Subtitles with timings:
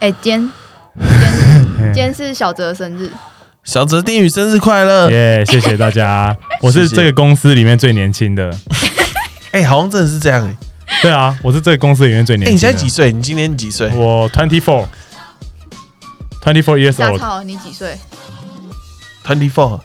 [0.00, 0.50] 哎，今天
[1.00, 1.08] 今
[1.76, 3.10] 天今天是小泽生日，
[3.64, 5.10] 小泽定宇生日快乐！
[5.10, 8.56] 耶，谢谢大家， 我是这个公司里面最年轻的。
[9.50, 10.56] 哎、好像真的是这样哎、
[11.02, 12.52] 对啊，我是这个公司里面最哎、年轻的。
[12.52, 13.12] 你现在几岁？
[13.12, 13.88] 你今年几岁？
[13.94, 14.86] 我 twenty four。
[16.44, 17.98] Twenty four years old，超你几岁
[19.26, 19.80] ？Twenty four。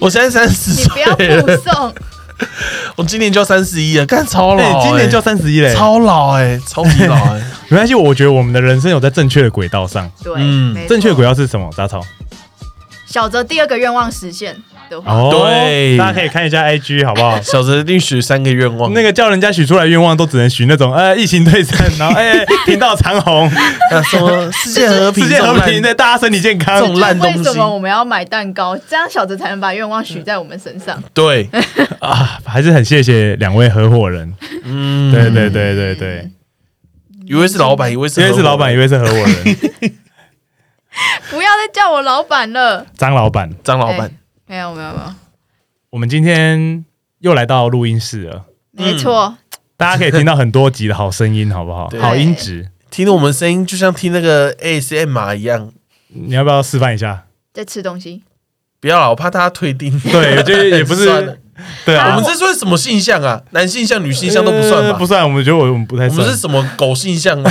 [0.00, 1.94] 我现在三十你不要岁了，附送，
[2.98, 7.40] 我今年就三十一了，干超老、今年就三十一嘞，超老哎、超级老哎、
[7.70, 10.10] 没关系，我觉得我们的人生有在正确的轨道上。
[10.22, 11.70] 对，嗯没错正确轨道是什么？
[11.76, 12.00] 杂草。
[13.06, 17.40] 小泽第二个愿望实现的话，哦，对大家可以看一下 IG 好不好？
[17.42, 26.86] 小泽定许三个愿望，那个叫人家许出来愿望，都只能许那种呃疫情退散，然后哎 频道长红，啊 什么世界和平，世界和平，对大家身体健康这。
[26.86, 28.76] 种烂东西为什么我们要买蛋糕？
[28.88, 31.02] 这样小泽才能把愿望许在我们身上。
[31.12, 31.48] 对，
[32.00, 34.32] 啊，还是很谢谢两位合伙人。
[34.64, 36.30] 嗯，对对对对对，
[37.26, 39.56] 一位是老板，一位是一位是老板，一位位是合伙人，
[41.30, 42.86] 不要再叫我老板了。
[42.96, 43.50] 张老板。
[43.62, 44.10] 张老板。
[44.48, 45.14] 没有没有没有，
[45.90, 46.84] 我们今天
[47.20, 49.36] 又来到录音室了，没错，
[49.76, 52.00] 大家可以听到很多集的好声音，好不好对？
[52.00, 55.70] 好音质，听着我们声音，就像听那个 ASMR 一样。
[56.08, 57.26] 你要不要示范一下？
[57.52, 58.22] 在吃东西。
[58.80, 59.98] 不要了，我怕大家退订。
[60.00, 61.40] 对，就也 不算了是，
[61.84, 63.42] 对啊，我们这算什么性向啊？
[63.50, 64.88] 男性向、女性向都不算吧？
[64.90, 65.22] 呃不算。
[65.24, 66.40] 我们觉得我们不太算我们是。
[66.40, 67.50] 什么狗性向吗？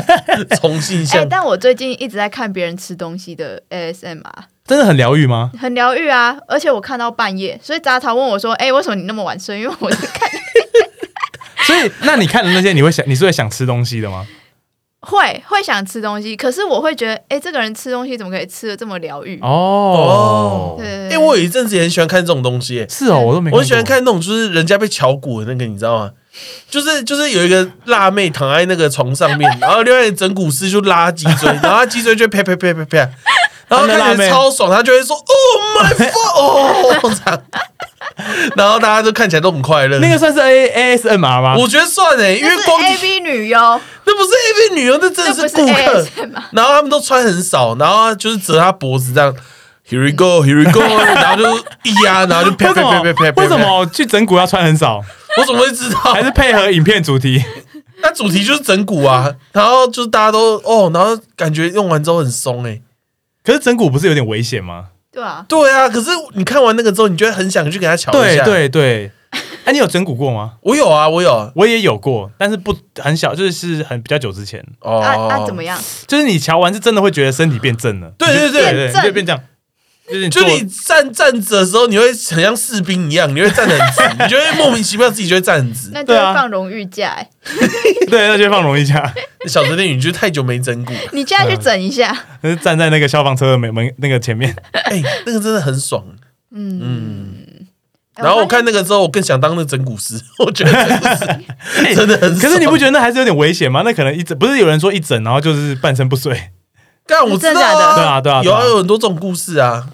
[0.58, 1.28] 虫性哎、向？
[1.28, 4.22] 但我最近一直在看别人吃东西的 ASMR，
[4.66, 5.50] 真的很疗愈吗？
[5.58, 6.36] 很疗愈啊！
[6.46, 10.28] 而且我看到半夜，所以杂草问我说：“哎、为什么你那么晚睡？”因为我是看
[11.66, 14.26] 所以，那你看的那些，你会想，你是会想吃东西的吗？
[15.00, 19.38] 会会想吃东西，可是我会觉得，哎、这个人吃东西怎么可以吃的这么疗愈？
[19.40, 23.50] 哦，对因为、我有一阵子也很喜欢看这种东西、欸，是哦，我都没。
[23.50, 23.82] 我很喜欢。
[23.84, 26.10] 看那种就是人家被敲骨的那个，你知道吗？
[26.70, 33.10] 就是就是有一个辣妹躺在那个床上面， 然后另外一整蛊师就拉脊椎，然后他脊椎就啪啪啪啪啪，
[33.72, 37.42] 然后看起那辣妹来超爽，他就会说 “Oh my fuck”，哦，这样，
[38.56, 39.98] 然后大家都看起来都很快乐。
[39.98, 41.56] 那个算是 A A S M R 吗？
[41.58, 43.58] 我觉得算哎、因为光 A V 女优，
[44.04, 45.72] 那不是 A V 女优，那真的是顾客。
[45.72, 46.42] ASMR。
[46.52, 49.34] 然后他们都穿很少，然后就是折他脖子这样
[49.88, 53.42] ，Here we go，Here we go， 然后就一压，然后就啪啪啪啪啪。
[53.42, 53.58] 为什？
[53.58, 55.00] 么去整蛊要穿很少？
[55.38, 55.98] 我怎么会知道？
[56.12, 57.42] 还是配合影片主题？
[58.04, 62.80] 那主题就是整蛊啊，然后就是大家都哦，然后感觉用完之后很松哎、
[63.44, 64.88] 可是整蛊不是有点危险吗？
[65.12, 69.10] 对啊，对啊，可是你看完那个之后，你就会很想去给他瞧一对下。，对对。
[69.64, 70.52] 哎， 你有整蛊过吗？
[70.62, 74.64] 我有啊，我有啊我也有过，但是不很小，就是是很比较久之前。
[74.80, 75.00] 哦。
[75.00, 75.78] 啊啊怎么样？
[76.06, 78.10] 就是你瞧完是真的会觉得身体变正了。
[78.18, 79.40] 对对对对对，变变这样。
[80.08, 85.90] 就是你做就你站站着的时候，你会很像士兵一样，你会站得很直， 你就会莫名其妙自己就会站很直。
[85.92, 87.30] 那就放荣誉假、哎
[88.10, 89.12] 对，那就放荣誉假，
[89.48, 92.12] 小泽电影就是太久没整蛊了，你现在去整一下。
[92.42, 94.54] 就是站在那个消防车的门门那个前面。
[94.72, 96.04] 哎、那个真的很爽。
[96.54, 97.34] 嗯嗯，
[98.14, 102.40] 哎然后我看那个之后，我更想当那整蛊师，我觉得整蛊师真的很爽。
[102.40, 103.82] 可是你不觉得那还是有点危险吗？
[103.84, 106.50] 那可能一整不是有人说一整，然后就是半身不遂。
[107.06, 109.88] 干，我知道真的假的啊，对啊对啊有啊，有很多这种故事啊，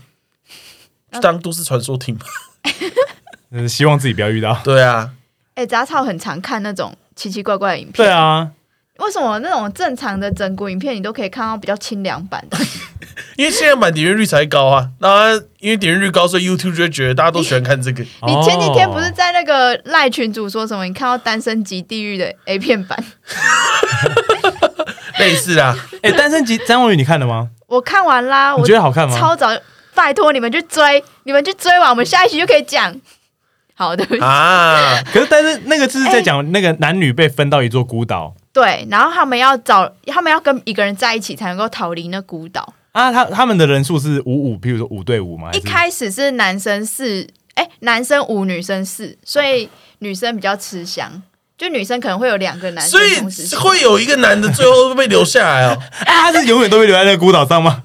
[1.12, 2.26] 就当都市传说听吧。
[3.50, 4.58] 呃 希望自己不要遇到。
[4.62, 5.10] 对啊，
[5.54, 7.94] 哎、杂草很常看那种奇奇怪怪的影片。
[7.94, 8.50] 对，啊，
[8.98, 12.58] 为什么那种正常的整蛊影片你都可以看到比较清凉版的？
[13.36, 18.02] 因为现在版点阅率才高啊，那因为点阅率高，所以 YouTube 就会觉得大家都喜欢看这个。
[18.26, 20.84] 你前几天不是哦在那个赖群主说什么？
[20.84, 23.02] 你看到单身级地狱的 A 片版？
[25.19, 27.51] 类似啊， 哎，单身级张文宇你看了吗？
[27.67, 29.19] 我看完啦，我觉得好看吗？
[29.19, 29.49] 超早，
[29.95, 32.95] 拜托你们去追，你们去追完，我们下一期就可以讲。
[33.75, 42.75] 好的，啊，可是但是那个就是在讲那个男女被分到一座孤岛对，然后他们要找，他们要跟一个人在一起才能够逃离那孤岛。
[42.91, 45.53] 啊，他他们的人数是五五，比如说五对五嘛？
[45.53, 49.69] 一开始是男生四，哎，男生五，女生四，所以
[50.00, 51.23] 女生比较吃香。
[51.58, 55.76] 就女生可能会有两个男生所以同时会有一个男的最后被留下来哦。
[56.06, 57.82] 啊， 他是永远都会留在那个孤岛上吗？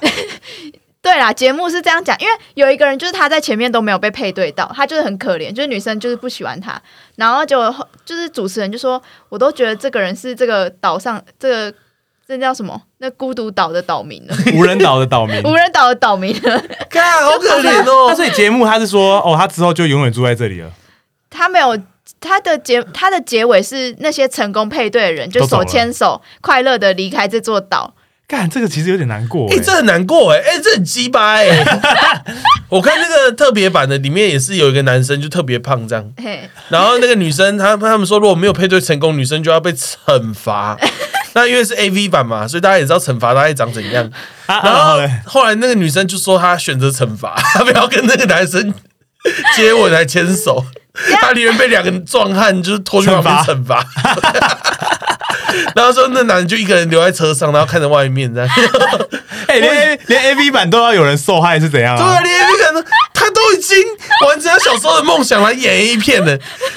[1.02, 6.80] 对啦，节目是这样讲，因为有一个人就是他在前面都没有被配对到，他就是很可怜，就是女生就是不喜欢他，
[7.14, 7.72] 然后就
[8.04, 11.74] 就是主持人就说，我都觉得这个人是这个岛上这个
[12.26, 12.82] 这叫什么？
[12.98, 15.40] 那孤独岛的岛民了，无人岛的岛民。
[15.46, 16.60] 无人岛的岛民了。
[16.90, 18.12] 看，好可怜哦。
[18.12, 20.72] 所以节目他是说，哦，他之后就永远住在这里了。
[21.30, 21.78] 他没有
[22.20, 27.94] 他的结他的结尾是那些成功配对的人就手牵手快乐的离开这座岛。
[28.28, 29.62] 干，这个其实有点难过哎、欸。
[29.62, 31.46] 这很难过哎、哎、这很鸡巴哎。
[32.68, 40.76] 我看那个特别版的里面也是有一个男生就特别胖这样，嘿，然后那个女生她他们说如果没有配对成功，女生就要被惩罚。
[41.34, 44.10] 那因为是 A V 版嘛，所以大家也知道惩罚大概长怎样。
[44.46, 48.74] 啊，然后然后嘞，后来那个女生就说她选择惩罚，她不要跟那个男生
[49.56, 50.64] 接吻还牵手，
[51.20, 53.84] 他宁愿被两个壮汉就是拖去旁边惩罚。
[55.74, 58.50] 然后说那男人就一个人留在车上，然后看着外面这样。
[59.46, 62.20] 哎，连 A 连 A V 版都要有人受害是怎样对啊，啊？
[62.20, 62.82] 连 A 片都
[63.14, 63.78] 他都已经
[64.26, 66.36] 完成他小时候的梦想来演 A 片了，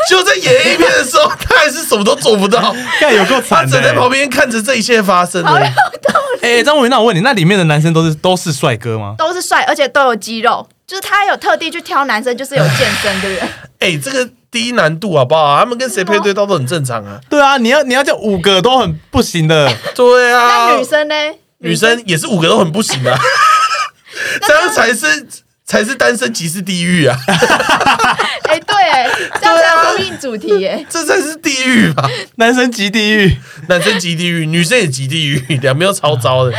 [0.10, 5.70] 就在演 A 片的时候，他还是什么都做不到，看有够他惨的只能在旁边看着这一切发生而已。
[6.42, 9.16] 哎，张伟，那我问你，那里面的男生都是都是帅哥吗？
[9.18, 13.48] 都是帅，而且都有肌肉，就是他有特地去挑男生，就是有健身的人。
[13.78, 15.60] 哎、这个低难度好不好？
[15.60, 17.20] 他们跟谁配对到都很正常啊。
[17.30, 21.16] 对啊，你要你要叫五个都很不行的， 对啊，那女生呢？
[21.60, 23.16] 女生也是五个都很不行啊，
[24.42, 25.28] 这样才是
[25.64, 27.16] 才是单身即是地狱啊，
[28.50, 29.08] 哎、对，哎，
[29.40, 32.10] 这样才呼应主题，哎，这才是地狱吧？
[32.38, 33.38] 男生即地狱。
[33.68, 36.52] 男生即地狱，女生也即地狱，两边都超糟的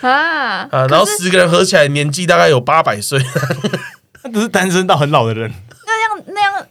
[0.00, 0.86] 啊啊。
[0.88, 3.18] 然后十个人合起来年纪大概有八百岁。
[4.20, 5.50] 他只是单身到很老的人，
[5.86, 6.66] 那样那样，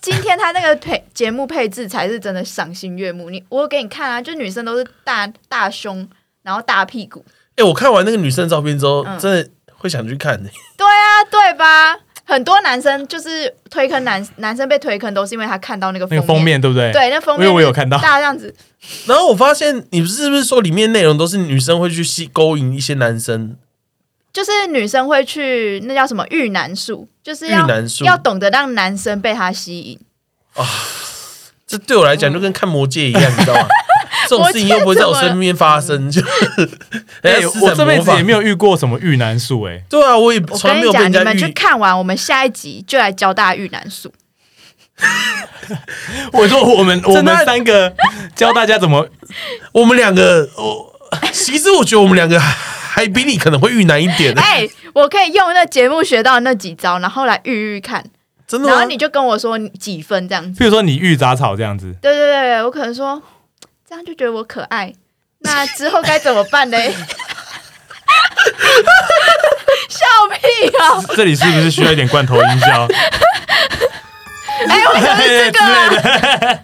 [0.00, 3.28] 今天他那个配节目配置才是真的赏心悦目。
[3.28, 6.08] 你我给你看啊，就女生都是大大胸，
[6.42, 7.24] 然后大屁股，
[7.56, 10.50] 哎、我看完那个女生的照片之后，嗯真的会想去看、欸。
[10.76, 11.98] 对啊，对吧？
[12.32, 16.90] 很多男生就是推坑男男生被推坑，都是因为他看到那个那个封面对不对？
[16.90, 18.54] 对，那封面因为我有看到大家这样子，
[19.06, 23.56] 然后我发现，你是不是说里面内容都是女生会去吸勾引一些男生？
[24.32, 27.68] 就是女生会去那叫什么遇男术，就是要
[28.02, 30.00] 要懂得让男生被他吸引
[30.54, 30.66] 啊。
[31.66, 33.68] 这对我来讲就跟看魔戒一样，你知道吗？
[34.28, 36.20] 这种事情又不会在我身边发生， 就
[37.22, 41.52] 哎、我这辈子也没有遇过什么遇难术哎、对啊，我也我从来没有被人家遇。
[41.52, 44.12] 看完，我们下一集就来教大家遇难术。
[46.32, 47.92] 我说我们 我们三个
[48.36, 49.08] 教大家怎么，
[49.72, 50.92] 我们两个，我
[51.32, 58.04] 其实我觉得我们两个还比你可能会遇难一点，哎、我可以用那节目学到那几招，然后来遇遇看，
[58.46, 58.84] 真的然后？
[58.86, 60.58] 你就跟我说你几分这样子。
[60.58, 63.20] 比如说你遇杂草这样子，对对对对，我可能说
[63.92, 64.90] 这样就觉得我可爱，
[65.40, 66.78] 那之后该怎么办呢？
[69.86, 70.96] 笑屁啊！
[71.14, 72.88] 这里是不是需要一点罐头音效？
[74.66, 76.58] 哎、为什么是这个、啊？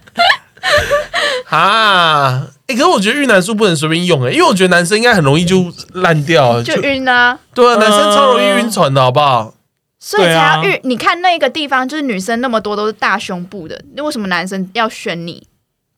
[1.55, 9.53] 啊， 哎、可是我觉得遇男术不能随便用哎、因为我觉得男生应该很容易就烂掉，就晕啊，对啊，男生超容易晕船的好不好？
[10.01, 10.81] 所以才要遇。
[10.83, 15.47] 你看那个地方，就是女生那么多都是大胸部的，那为什么男生要选你？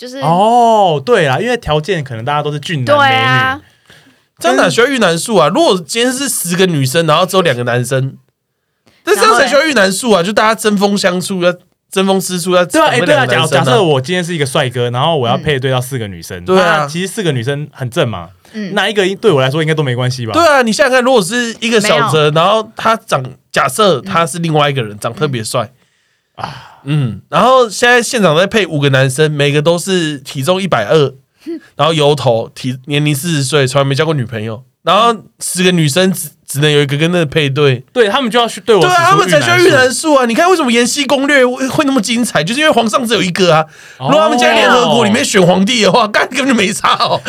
[0.00, 3.60] 就是、哦，对啦，因为条件可能大家都是俊男美女，啊，
[4.38, 5.48] 这样哪需要遇男术啊？
[5.48, 8.16] 如果今天是十个女生，然后只有两个男生，
[9.04, 10.22] 那这样才需要遇男术啊？
[10.22, 11.52] 就大家针锋相处，要
[11.90, 16.86] 针锋相处，要对啊，哎、对啊，假假设我今天是一个帅哥，然后我要配对到四个女生，对啊。
[16.86, 20.32] 其实四个女生很正嘛，嗯，那一个对我来说应该都没关系吧？
[20.32, 23.22] 对啊，你想想看，如果是一个小泽，然后他长，
[23.52, 25.70] 假设他是另外一个人，长特别帅
[26.36, 31.14] 啊，嗯，然后现在现场在配五个男生，每个都是体重一百二，
[31.76, 40.26] 然后油头，体年龄四十岁，从来没交过女朋友，然后十个女生只只能有一个跟那个配对，对他们就要去对我对啊，他们才需要遇遇男术啊！
[40.26, 43.64] 你看为什么《延禧攻略》会会那么精彩，就是因为皇上只有一个啊。
[43.98, 47.20] 哦如果他们在联合国里面选皇帝的话，干根本就没差哦。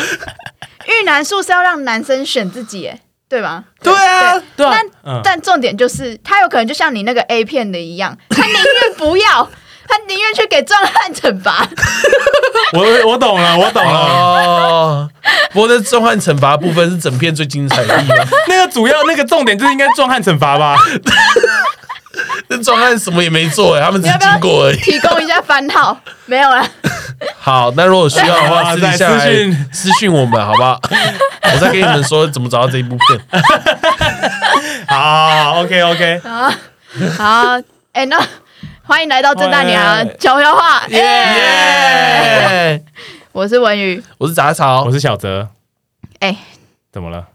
[0.86, 3.00] 遇男术是要让男生选自己，哎，
[3.32, 3.64] 对吧？
[3.82, 9.48] 对啊，对啊但，嗯，但重点就是，他有可能就像你那个 A 片的一样， 他宁愿不要，
[9.88, 11.66] 他宁愿去给壮汉惩罚。
[12.76, 13.90] 我我懂了，我懂了。
[13.98, 15.08] 哦，
[15.54, 18.18] 不过那壮汉惩罚部分是整片最精彩的地方。
[18.48, 20.76] 那个主要那个重点就是应该壮汉惩罚吧？
[22.48, 24.76] 那壮汉什么也没做哎，他们只是经过而已。
[24.76, 25.96] 提供一下番号？
[26.26, 26.64] 没有啦，
[27.38, 30.80] 好，那如果需要的话， 私底下来私讯私讯我们好不好？
[31.54, 33.42] 我再跟你们说怎么找到这一部片。
[34.88, 36.20] 好，OK OK，
[37.16, 37.58] 好，
[37.92, 38.18] 哎、那
[38.84, 42.84] 欢迎来到郑大娘哎悄悄话，耶、耶！
[43.32, 45.48] 我是文宇，我是杂草我，是小泽，
[46.20, 46.36] 哎、
[46.92, 47.26] 怎么了？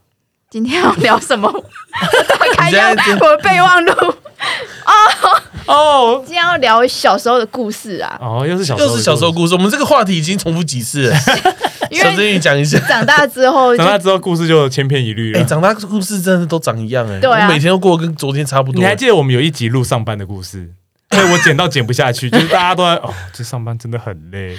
[0.50, 1.50] 今天要聊什么？
[1.52, 1.62] 我
[2.56, 9.54] 打开一下我的备忘录，哦哦今天要聊小时候的故事啊，哦，又是小时候，又是小时候，故事。
[9.56, 11.18] 我们这个话题已经重复几次了，
[11.92, 12.80] 因小珍为你讲一下。
[12.88, 15.46] 长大之后就长大之后故事就千篇一律哎、了。
[15.46, 18.80] 长大故事真的都长一样哎、对啊我每天都过得跟昨天差不多。
[18.80, 20.72] 你还记得我们有一集录上班的故事？
[21.18, 24.56] 所以我剪到剪不下去，就是大家都在哦，这上班真的很累。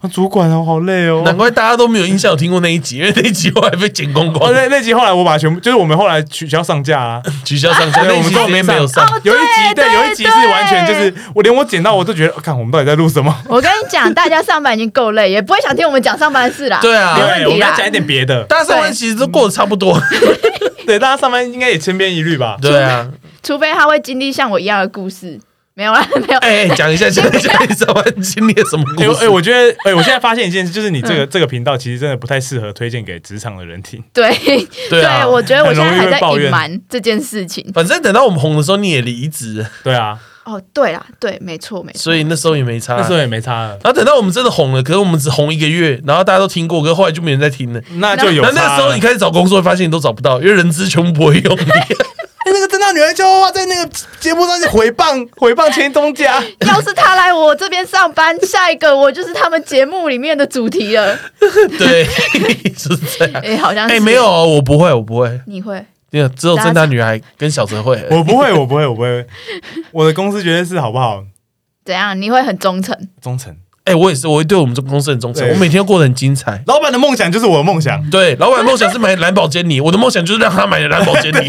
[0.00, 1.22] 啊主管哦，好累哦。
[1.24, 7.22] 难怪大家都没有印象有听过那一集，因为那一集后来被剪光哦，光，那那集后来我把全部，就是我们后来取消上架啊。
[7.44, 8.02] 取消上架。
[8.02, 13.34] 对我们那一集直接没有上，有一集对，对有一集是完全就是我连我剪到我都觉得，看我们到底在录什么？
[13.48, 16.78] 我跟你讲，大家上班已经够累，也不会想听我们讲上班的事啦。
[16.82, 17.48] 对啊没问题啦。
[17.50, 18.42] 们要讲一点别的。
[18.44, 20.00] 大家上班其实都过得差不多。
[20.86, 22.56] 对，大家上班应该也千篇一律吧？
[22.60, 23.08] 对啊，
[23.42, 25.40] 除非他会经历像我一样的故事，
[25.76, 26.38] 没有啦， 没有。
[26.38, 29.24] 哎，讲一下，讲一下 你上班经历了什么哎、故事？
[29.24, 34.02] 哎，我觉得，哎、我现在发现一件事，就是你这个、这个频道其实真的不太适合推荐给职场的人听。
[34.12, 34.32] 对
[34.88, 37.68] 对啊我觉得我现在还在隐瞒这件事情。
[37.74, 41.98] 反正等到我们红的时候，你也离职了，对啊，哦，对啦，对，没错，没错。
[41.98, 42.94] 所以那时候也没差。
[42.94, 47.80] 那时候也没差了，然后等到我们真的红了，可是我们只红一个月，然后大家都听过，可是后来就没人再听了。
[47.94, 48.54] 那就有差了。
[48.54, 51.70] 那那时候你开始找工作，发现你都找不到，因为人资全部不会用你。
[52.84, 56.42] 哎那女孩就哇，在那个节目上是回谤 回谤前东家。
[56.68, 61.18] 要是他来我这边上班，下一个我就是他们节目里面的主题了。
[61.78, 62.04] 对，
[62.76, 63.42] 是这样。
[63.42, 63.94] 哎、好像是。
[63.94, 65.40] 哎，没有，哦，我不会，我不会。
[65.46, 65.84] 你会？
[66.10, 68.06] 没有，只有正大女孩跟小泽会。
[68.10, 69.26] 我不会，我不会，我不会。
[69.90, 71.24] 我的公司绝对是好不好？
[71.84, 72.20] 怎样？
[72.20, 72.96] 你会很忠诚？
[73.22, 73.56] 忠诚。
[73.84, 76.62] 哎，我也是，我会对我们这个公司很忠诚，我每天都过得很精彩。
[76.66, 78.02] 老板的梦想就是我的梦想。
[78.10, 81.48] 对，老板的梦想是买兰宝坚尼，我的梦想就是让他买兰宝坚尼。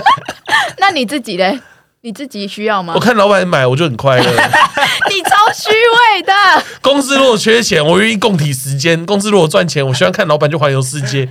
[0.78, 1.60] 那你自己嘞？
[2.00, 3.00] 你自己需要吗我？
[3.00, 4.24] 看老板买，我就很快乐。
[5.10, 6.32] 你超虚伪的。
[6.80, 11.28] 公司如果缺钱，我愿意供体时间；公司如果赚钱，我希望看老板去环游世界。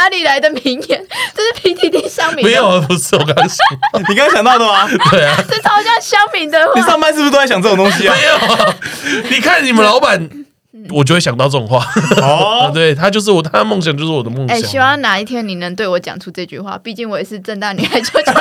[0.00, 1.06] 哪里来的名言？
[1.36, 3.58] 这是 PTT 乡民的没有，啊，不是我刚刚想，
[4.08, 4.88] 你刚刚想到的吗？
[5.10, 6.88] 对啊，这超像乡民的你话。
[6.88, 8.14] 上班是不是都在想这种东西啊？
[8.16, 8.74] 没有啊。
[9.28, 10.28] 你看你们老板，
[10.90, 11.84] 我就会想到这种话。
[12.22, 14.86] 啊，哦， 对他就是我，他的梦想就是我的梦哎、希想。
[14.86, 18.32] 望哪一天你能对我讲出这句话，毕竟我也是正大女孩，就就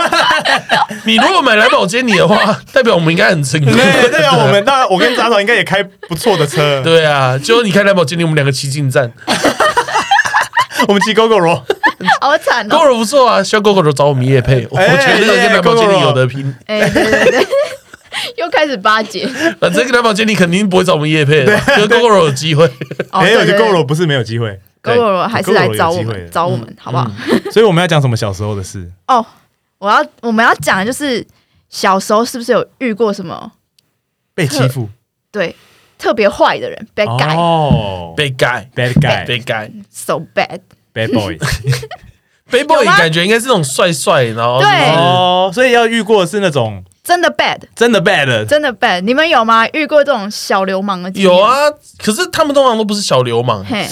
[1.03, 3.73] 你如果买兰博基尼的话，代表我们应该很成功。
[3.73, 6.81] 对，代表我们，当然我跟杂草应该也开不错的车。
[6.83, 9.11] 对啊，就你开兰博基尼，我们两个骑进站，
[10.87, 11.55] 我们骑 GoGo 罗，
[12.21, 12.87] 好惨狗哦。
[12.89, 16.53] 狗不错啊，需要狗狗罗找我们夜配，我哎觉得跟兰博基尼有得拼。
[16.65, 17.47] 哎、对对对，
[18.37, 19.27] 又开始巴结。
[19.59, 22.65] 反正跟兰博基尼肯定不会找我们夜配的，可是狗狗有机会。
[23.11, 27.11] 哦，没有就对对 GoGo 罗不是没有机会，狗狗还是来找我 GoGo 有机会们，找我们，好不好？
[27.51, 28.89] 所以我们要讲什么小时候的事？
[29.07, 29.25] 哦，
[29.77, 31.25] 我要我们要讲的就是
[31.69, 33.51] 小时候是不是有遇过什么
[34.33, 34.89] 被欺负
[35.31, 35.55] 对
[35.99, 39.69] 特别坏的人，bad guy、哦被盖，，bad guy，bad 被盖。
[39.91, 40.61] so bad。
[41.13, 41.37] boy。
[42.49, 49.67] 背 boy 有吗感觉应该是那种帅帅，然后对就是哦，所以要遇过的是那种真的 bad，真的 bad 的，真的 bad，你们有吗？
[49.73, 51.55] 遇过这种小流氓的经验有，啊，
[51.99, 53.87] 可是他们通常都不是小流氓，嘿，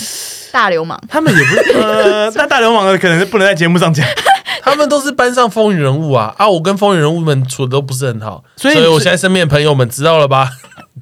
[0.52, 4.04] 大流氓，他们也不是 呃，那大流氓的可能是不能在节目上讲。
[4.64, 6.50] 他们都是班上风云人物啊啊！
[6.50, 10.50] 我跟风云人物们处的都不是很好，所以所以我现在身边的朋友们知道了吧？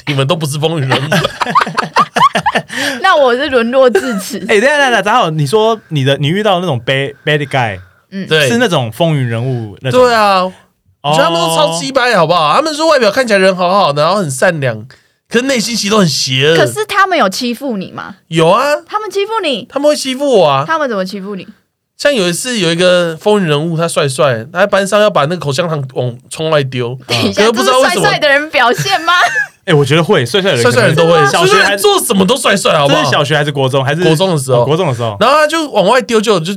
[0.07, 1.09] 你们都不是风云人物，
[3.01, 4.39] 那我是沦落至此。
[4.47, 7.79] 哎，等一下等下，你说你的你遇到那种 bad bad guy
[8.11, 10.53] 嗯对是那种风云人物那种，对啊，哦，
[11.01, 12.53] 我觉得他们都超鸡掰，好不好？
[12.53, 14.85] 他们说外表看起来人好好的，然后很善良，
[15.27, 16.55] 可是内心其实都很邪恶。
[16.55, 18.15] 可是他们有欺负你吗？
[18.27, 20.63] 有啊，他们欺负你，他们会欺负我啊。
[20.67, 21.47] 他们怎么欺负你？
[21.97, 29.13] 像有一次有一个风云人物，他帅帅，他在班上要把那个口香糖往窗外丢， 等一下，可是不这是帅知道为什么帅的人表现吗？
[29.65, 33.03] 哎，我觉得会帅帅的人 帅帅的人都会，小学还做什么都帅帅，好不好？
[33.03, 36.53] 是小学还是国中还是国中的时候哦国中的时候，然后他就往外丢，就就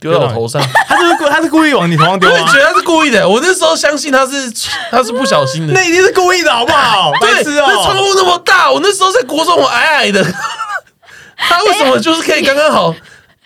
[0.00, 0.62] 丢到我头上。
[0.88, 2.54] 他是不是故他是故意往你头上丢吗我也觉？
[2.60, 4.50] 得他是故意的，我那时候相信他是
[4.90, 5.74] 他是不小心的。
[5.74, 7.12] 那一定是故意的，好不好？
[7.20, 7.64] 对，白痴哦！
[7.68, 10.24] 那窗户那么大，我那时候在国中，我矮矮的，
[11.36, 12.94] 他为什么就是可以刚刚好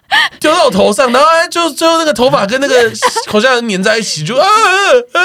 [0.40, 2.74] 丢到我头上，然后他就最后那个头发跟那个
[3.28, 5.22] 口香糖粘在一起，就啊啊啊！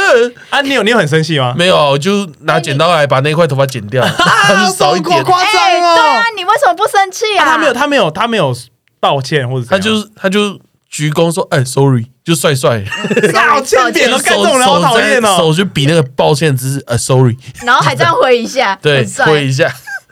[0.58, 1.54] 啊，你有你有很生气吗？
[1.58, 5.24] 没有，我就拿剪刀来把那块头发剪掉， 他就少一点。
[5.24, 7.46] 夸哎，对啊，你为什么不生气啊？
[7.46, 8.56] 他没有，他没有，他没有
[9.00, 10.60] 道歉或者他就是他就
[10.90, 12.84] 鞠躬说：“哎，sorry。”就帅帅，
[13.50, 15.36] 好欠扁哦，手干这种人好讨厌哦。
[15.36, 19.68] 手就比那个抱歉姿势，呃，sorry，然后还这样挥一下，对挥一下。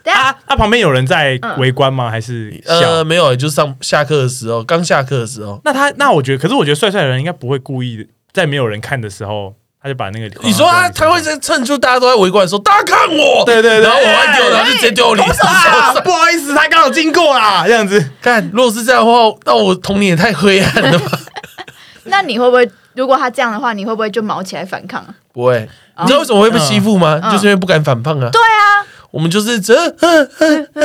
[0.08, 2.10] 等一下啊，他旁边有人在围观吗？
[2.10, 5.60] 还是呃，没有，就上下课的时候，刚下课的时候。
[5.66, 15.46] 那他那我觉得，可是我觉得帅帅的人应该不会故意在没有人看的时候，他就把那个你说他他会在趁就大家都在围观的时候，大家看我，对对对然后我往外丢，然后就直接丢我脸上。
[15.46, 18.12] 啊， 不好意思，他刚好经过啦，这样子。
[18.22, 21.20] 看，如果是这样的话，那我童年也太灰暗了吧？
[22.06, 22.70] 那你会不会？
[22.94, 25.14] 如果他这样的话，你会不会就毛起来反抗啊？
[25.32, 27.20] 不会，你知道为什么会被欺负吗？
[27.22, 28.30] 嗯就是因为不敢反抗啊。
[28.32, 29.76] 对啊，我们就是这，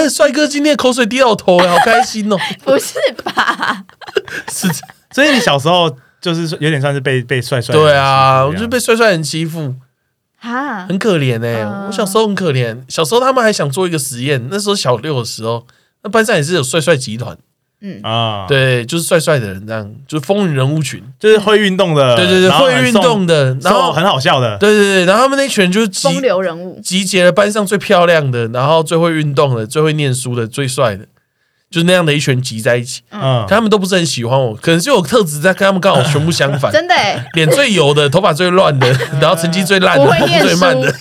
[0.08, 2.36] 帅哥今天口水滴到我头，好开心哦！
[2.64, 3.84] 不是吧？
[4.50, 4.68] 是，
[5.10, 9.74] 所以你小时候就是有点算是被被帅帅对啊，我就被帅帅人欺负。
[10.40, 15.66] 啊，很可怜哎、嗯我小时候很可怜，小时候他们还想做一个实验，那时候小六的时候，
[16.02, 17.38] 那班上也是有帅帅集团，
[17.82, 31.06] 嗯，啊，，对，就是帅帅的人这样，就是风云人物群，就是会运动的，对对对，会运动的，然然后后很好笑的，对对对，然后他们那群人就是集风流人物，集结了班上最漂亮的，然后最会运动的、最会念书的、最帅的，
[31.72, 33.00] 就是那样的一群集在一起。
[33.10, 38.86] 嗯可，他们都不是很喜欢我，可能是我特质在跟他们刚好全部相反，真的哎，脸最油的，头发最乱的，
[39.20, 40.06] 然后成绩最烂的，
[40.42, 40.88] 最慢的。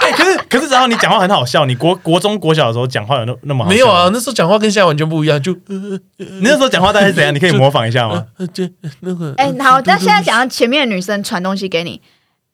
[0.00, 4.08] 哎，可是可是，然后你讲话很好笑，你国国中国小的时候讲话有那那么好笑没有啊，？
[4.12, 7.34] 那时候讲话跟现在完全不一样，就呃 你那时候讲话大概是怎样？
[7.34, 8.24] 你可以模仿一下吗？
[8.38, 8.46] 呃
[9.00, 12.00] 那个哎，好，那现在讲到前面的女生传东西给你，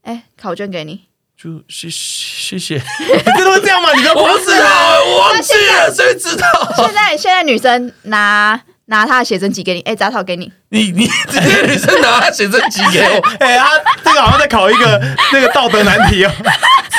[0.03, 1.03] 哎，考卷给你，
[1.43, 3.89] 就谢谢谢，你真的会这样吗？
[3.97, 4.65] 你不要我不知道，
[5.05, 6.47] 我忘记了，谁知道？
[6.77, 13.71] 现在现在女生拿拿她的写真集给你，哎，杂草给你，你你直接女生拿她写真集给我， 哎，他
[14.05, 16.31] 这个好像在考一个那个道德难题哦。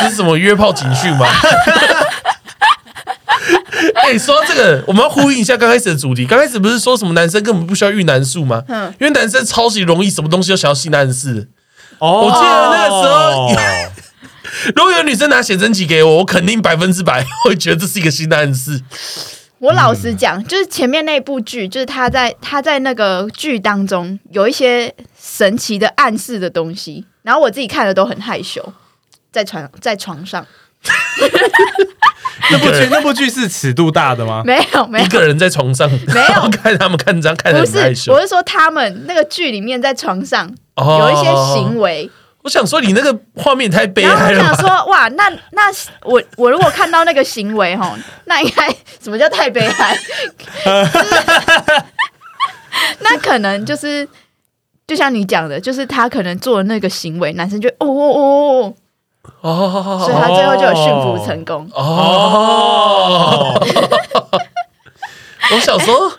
[0.02, 1.26] 这 是什么约炮警讯吗？
[3.96, 6.26] 哎、说到这个，我们要呼应一下刚开始的主题。
[6.26, 8.62] 刚开始不是说什么男生根本不需要遇男术吗？
[8.68, 11.48] 嗯因为男生超级容易，什么东西都想要性暗示。
[12.00, 13.48] 哦我记得那个时候
[14.76, 18.82] 如果有女生拿写真集给我，我肯定百分之百会觉得这是一个性暗示。
[19.60, 28.74] 我老实讲，就是前面那部剧，就是他在他在那个剧当中有一些神奇的暗示的东西，然后我自己看了都很害羞，
[29.32, 30.46] 在床在床上
[32.52, 34.44] 那部剧那部剧是尺度大的吗？
[34.46, 38.20] 没有没有一个人在床上，没有看他们看这样看的不是，很害羞我。
[38.20, 42.10] 是说他们那个剧里面在床上哦有一些行为，
[42.44, 44.54] 我想说，你那个画面太悲然后我哀了吧？
[44.54, 45.72] 想说，哇，那那
[46.04, 48.70] 我我如果看到那个行为哈， 那应该
[49.02, 49.98] 什么叫太悲哀？
[53.00, 54.08] 那可能就是
[54.88, 58.74] 就像你讲的，就是他可能做的那个行为，男生就哦哦哦
[59.42, 61.70] 哦哦，所以哦他最后就有驯服成功。
[61.74, 63.58] 哦，
[65.52, 66.12] 我小时候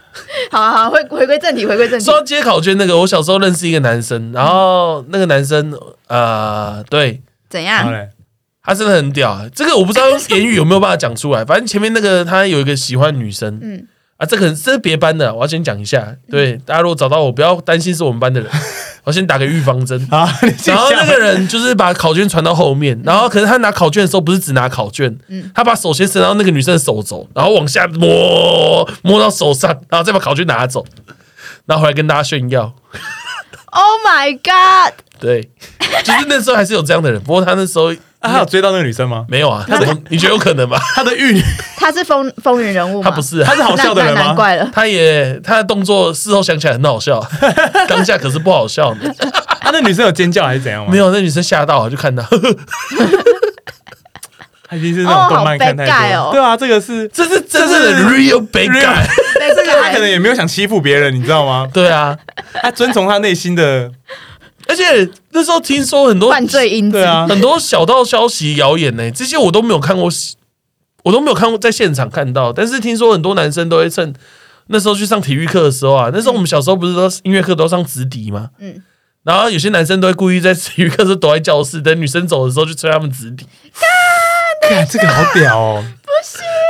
[0.50, 2.14] 好啊好啊，回回归正题，回归正题说。
[2.14, 5.72] 到接考卷那个，我小时候认识一个男生，然后那个男生
[6.08, 7.92] 呃，对怎样？
[8.62, 9.46] 他真的很屌啊。
[9.54, 13.86] 这个我不知道用言语有没有办法讲出来，反正前面那个他有一个喜欢女生嗯，
[14.16, 16.16] 啊，这个这是别班的，我要先讲一下。
[16.30, 18.50] 对，大家如果找到我，不要担心是我们班的人，
[19.04, 20.08] 我先打个预防针。
[20.10, 30.84] 好，你继续然后那个人就是把考卷传到后面，然后可是他拿考卷的时候不是只拿考卷，嗯他把手先伸到那个女生的手肘，然后往下摸摸到手上，然后再把考卷拿走，
[31.66, 32.74] 然后回来跟大家炫耀。
[33.76, 34.94] Oh my god！
[35.18, 35.50] 对，
[36.04, 37.92] 就是那时候还是有这样的人，不过他那时候
[38.24, 39.24] 啊他有追到那个女生吗？
[39.28, 40.78] 没有啊，他怎么你觉得有可能吗？
[40.96, 41.40] 他的玉，
[41.76, 43.10] 他是风风云人物吗？
[43.10, 44.20] 他不是啊，他是好笑的人吗？
[44.20, 44.68] 那难怪了。
[44.72, 47.22] 他也他的动作事后想起来很好笑，
[47.86, 49.14] 当下可是不好笑的。
[49.60, 50.88] 他那女生有尖叫还是怎样吗？
[50.90, 52.24] 没，有，那女生吓到，就看到，
[54.68, 56.32] 他一定是那种动漫看太哦好悲盖哦多。
[56.32, 59.06] 对啊，这个是，这是真正的 real 悲感。
[59.38, 61.68] 被这个他可能也没有想欺负别人，你知道吗？
[61.72, 62.16] 对啊，
[62.62, 63.90] 他遵从他内心的，
[64.66, 66.96] 而且那时候听说很多犯罪因子。
[66.98, 70.10] 对啊，很多小道消息、谣言呢，这些我都没有看过，
[71.04, 72.52] 我都没有看过在现场看到。
[72.52, 74.14] 但是听说很多男生都会趁
[74.68, 78.50] 那时候去上体育课的时候啊，那时候我们小时候不是说音乐课都上直笛吗？
[78.58, 78.82] 嗯，
[79.22, 83.46] 然后有些男生都会故意在体育课时候躲在教室，等女生走的时候去吹他们直笛，
[84.62, 85.84] 看这个好屌哦！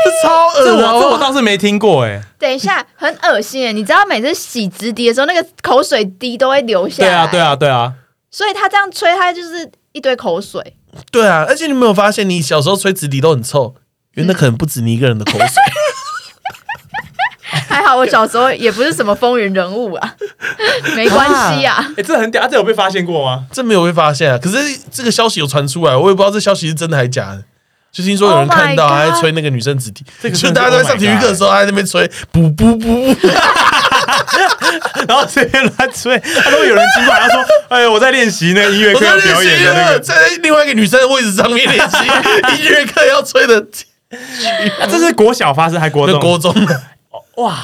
[0.05, 1.19] 这 超恶这我这我。
[1.19, 2.21] 倒是没听过哎。
[2.39, 3.73] 等一下，很恶心哎！
[3.73, 7.09] 你知道每次洗直笛的时候，那个口水滴都会流下来。
[7.09, 7.41] 对啊，对。
[7.41, 7.93] 啊，对啊，
[8.31, 10.77] 所以他这样吹，他就是一堆口水。
[11.11, 13.75] 对啊，而且你有没有发现，你小时候吹直笛都很臭，
[14.15, 15.47] 因为那可能不止你一个人的口水。
[17.69, 20.15] 还好我小时候也不是什么风云人物啊，
[20.95, 21.85] 没关系啊。
[21.97, 23.47] 哎，这很屌，啊这有被发现过吗？
[23.53, 24.39] 这没有被发现啊。
[24.39, 27.45] 可是这个消息有传出来，我也不知道这消息是真的还是假的。
[27.95, 32.89] 就听说有人 Oh 看到还在吹那个女生子弟，这个就大家都在上体育课的时候，还在那边吹，不不不，
[35.07, 40.01] 然后随便乱吹，他都会有人经过，他说：“哎，我在练习那个音乐我在课要表演练习的那个。
[40.01, 41.97] 在另外一个女生的位置上面练习
[42.65, 43.65] 音乐课要吹的，
[44.81, 46.07] 啊”这是国小发生还国？
[46.19, 46.53] 国中。
[46.67, 46.83] 的
[47.37, 47.57] 哇！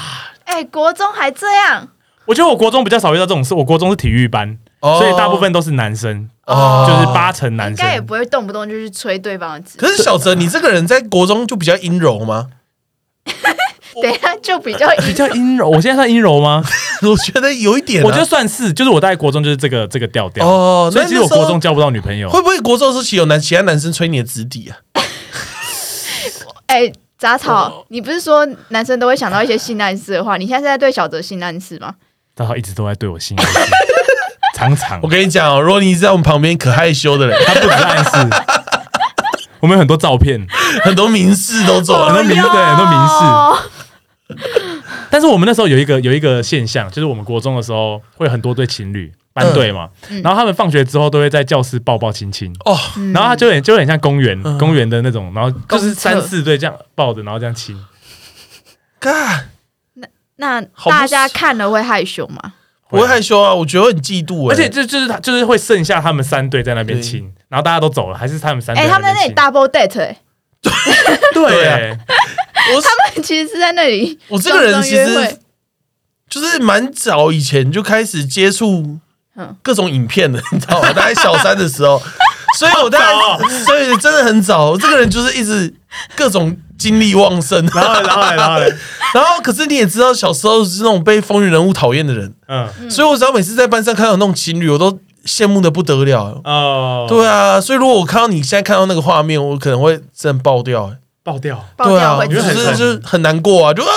[0.45, 1.89] 哎、国中还这样。
[2.27, 7.95] 我觉得我国中比较少遇到这种事，我国中是体育班，哦所以大部分都是男生，哦就是八成男生应该。
[7.95, 9.79] 也不会动不动就去吹对方的纸。
[9.79, 12.49] 可是小泽，你这个人在国中就比较阴柔吗？
[14.01, 16.65] 等一下就比较 比较阴柔，我现在算阴柔吗？
[17.03, 20.47] 我觉得有一点啊，我觉得算是，就是我在国中就是这个这个调调。
[20.47, 22.31] 哦，所以其实我那那时候国中交不到女朋友。
[22.31, 25.03] 会不会国中的时候其有男其他男生吹你的纸底啊？
[26.69, 30.37] 哎，杂草，你不是说男生都会想到一些性暗示的话？
[30.37, 31.97] 你现在是在对小泽性暗示吗？
[32.35, 33.59] 大家一直都在对我心暗示，
[34.61, 38.11] 常常我跟你讲哦，如果你是在我们旁边可害羞的人， 他不止暗示，
[39.61, 40.47] 我们有很多照片，
[40.83, 42.13] 很多名士都做了。
[42.13, 44.37] 很多名对很多名士。
[44.37, 50.23] 士，但是我们那时候有一个有一个现象，就是我们国中的时候会有很多对情侣班队嘛，嗯。
[50.23, 53.13] 然后他们放学之后都会在教室抱抱亲亲，哦，嗯。
[53.13, 54.59] 然后他就有点就有点像公园、嗯。
[54.59, 55.95] 公园的那种，然后就是公厕。
[55.95, 57.77] 三四对这样抱着，然后这样亲。
[58.99, 59.49] 干，
[60.37, 62.55] 那好不大家看了会害羞吗？
[62.91, 64.55] 我会害羞啊，我觉得我很嫉妒哎。
[64.55, 70.17] 而且就就是他就是会剩下他们三队在那边亲，然后大家都走了，还是他们三队哎、在他们在那里 double date，哎、
[71.33, 71.77] 对 对啊。
[71.77, 71.99] 欸
[72.75, 75.39] 我他们其实是在那里我这个人其实
[76.29, 78.99] 就是蛮早以前就开始接触
[79.35, 79.57] 嗯。
[79.63, 80.93] 各种影片的，你知道吗？
[80.93, 82.01] 大概小三的时候，
[82.59, 84.71] 所以我大好早概所以真的很早。
[84.71, 85.73] 我这个人就是一直
[86.17, 88.75] 各种精力旺盛，然后然后嘞然后嘞，
[89.15, 96.41] 然后 可是你也知道，小时候是那种被风云人物讨厌的人，嗯所以我只要每次在班上看到那种情侣，我都羡慕的不得了。
[96.45, 100.91] 哦，对啊，所以如果我看到你现在看到那个画面，我可能会真的爆掉。
[101.23, 103.91] 爆掉，爆对啊，就觉得很惨是就是很难过啊，就啊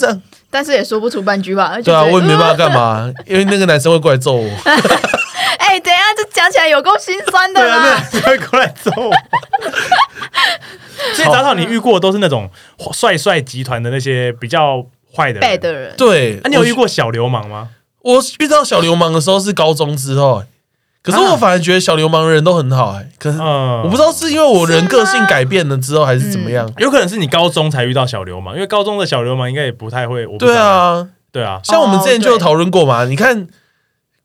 [0.00, 0.22] 这样。
[0.50, 1.78] 但是也说不出半句话。
[1.84, 2.54] 对啊，我也没办法法。
[2.56, 4.48] 干嘛，因为那个男生会过来揍我。
[6.48, 8.08] 哎、等一下，这讲起来有够心酸的对啊，啦。
[8.12, 9.12] 那会过来揍我。
[11.14, 12.50] 所以早早你遇过都是那种
[12.92, 14.84] 帅帅集团的那些比较
[15.14, 15.48] 坏的人。
[15.48, 17.68] bad 的人，对，啊，你有遇过小流氓吗？
[18.02, 20.46] 我遇到小流氓的时候是高中之后、欸。
[21.00, 26.70] 可是我反而觉得小流氓的人都很好哎、可是嗯，我不知道是因为我人个性改变了之后还是怎么样。
[26.76, 30.26] 有可能是你高中才遇到小流氓，因为高中的小流氓应该也不太会。
[30.26, 33.46] 我不对，啊，对啊，像我们之前就有讨论过嘛，你看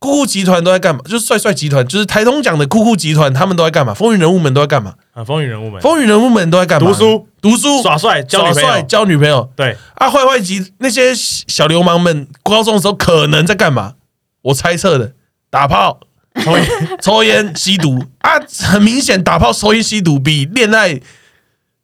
[0.03, 0.99] 酷酷集团都在干嘛？
[1.05, 3.93] 就是帅帅集团，就是台通讲的酷酷集团，他们都在干嘛？
[3.93, 4.95] 风云人物们都在干嘛？
[5.13, 6.91] 啊，风云人物们风云人物们都在干嘛？
[6.91, 9.49] 读书、读书、耍帅、交耍帅、女朋友，交女朋友。
[9.55, 13.93] 对，啊，坏坏集那些小流氓们，高中的时候可能在干嘛？
[14.41, 15.13] 我猜测的，
[15.49, 16.01] 打炮、
[16.43, 16.67] 抽烟
[17.01, 18.31] 抽烟、吸毒啊，
[18.67, 20.99] 很明显，打炮、抽烟、吸毒比恋爱、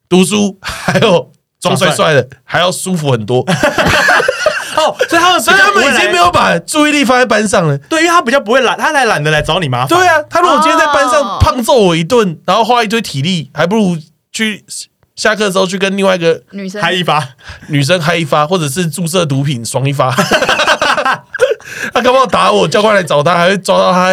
[0.09, 3.45] 读书还有装帅帅的还要舒服很多。
[4.89, 7.77] 哦，所以他们所以他们已经没有有把注意力放在班上了。
[7.89, 9.87] 对，因为他比较不会懒，他才懒得来找你麻烦。
[9.87, 13.97] 对啊，他如果今天在班哦上胖揍我一顿，然后花一堆体力，还不如
[14.31, 14.63] 去
[15.15, 17.23] 下课的时候去跟另外一个女生嗨一发，
[17.67, 20.11] 女生嗨一发，或者是注射毒品爽一发。
[21.93, 24.09] 他搞不好打我，教官来找他，还会抓到他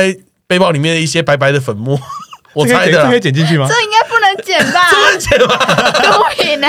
[0.47, 1.99] 背包里面的一些白白的粉末。
[2.55, 3.69] 我猜的可以，剪进去吗？
[3.69, 4.89] 这应该不能剪吧？
[4.91, 5.57] 不能剪吧？
[6.03, 6.69] 毒品呢？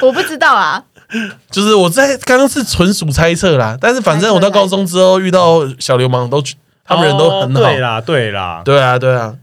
[0.00, 0.82] 我不知道啊。
[1.50, 6.42] 就是我在刚刚是纯属猜测啦，但是反正我到高中之后遇到小流氓都，
[6.84, 7.60] 他们人都很好。
[7.60, 8.62] 哦对啦，对啦。
[8.64, 9.34] 对啊，对啊，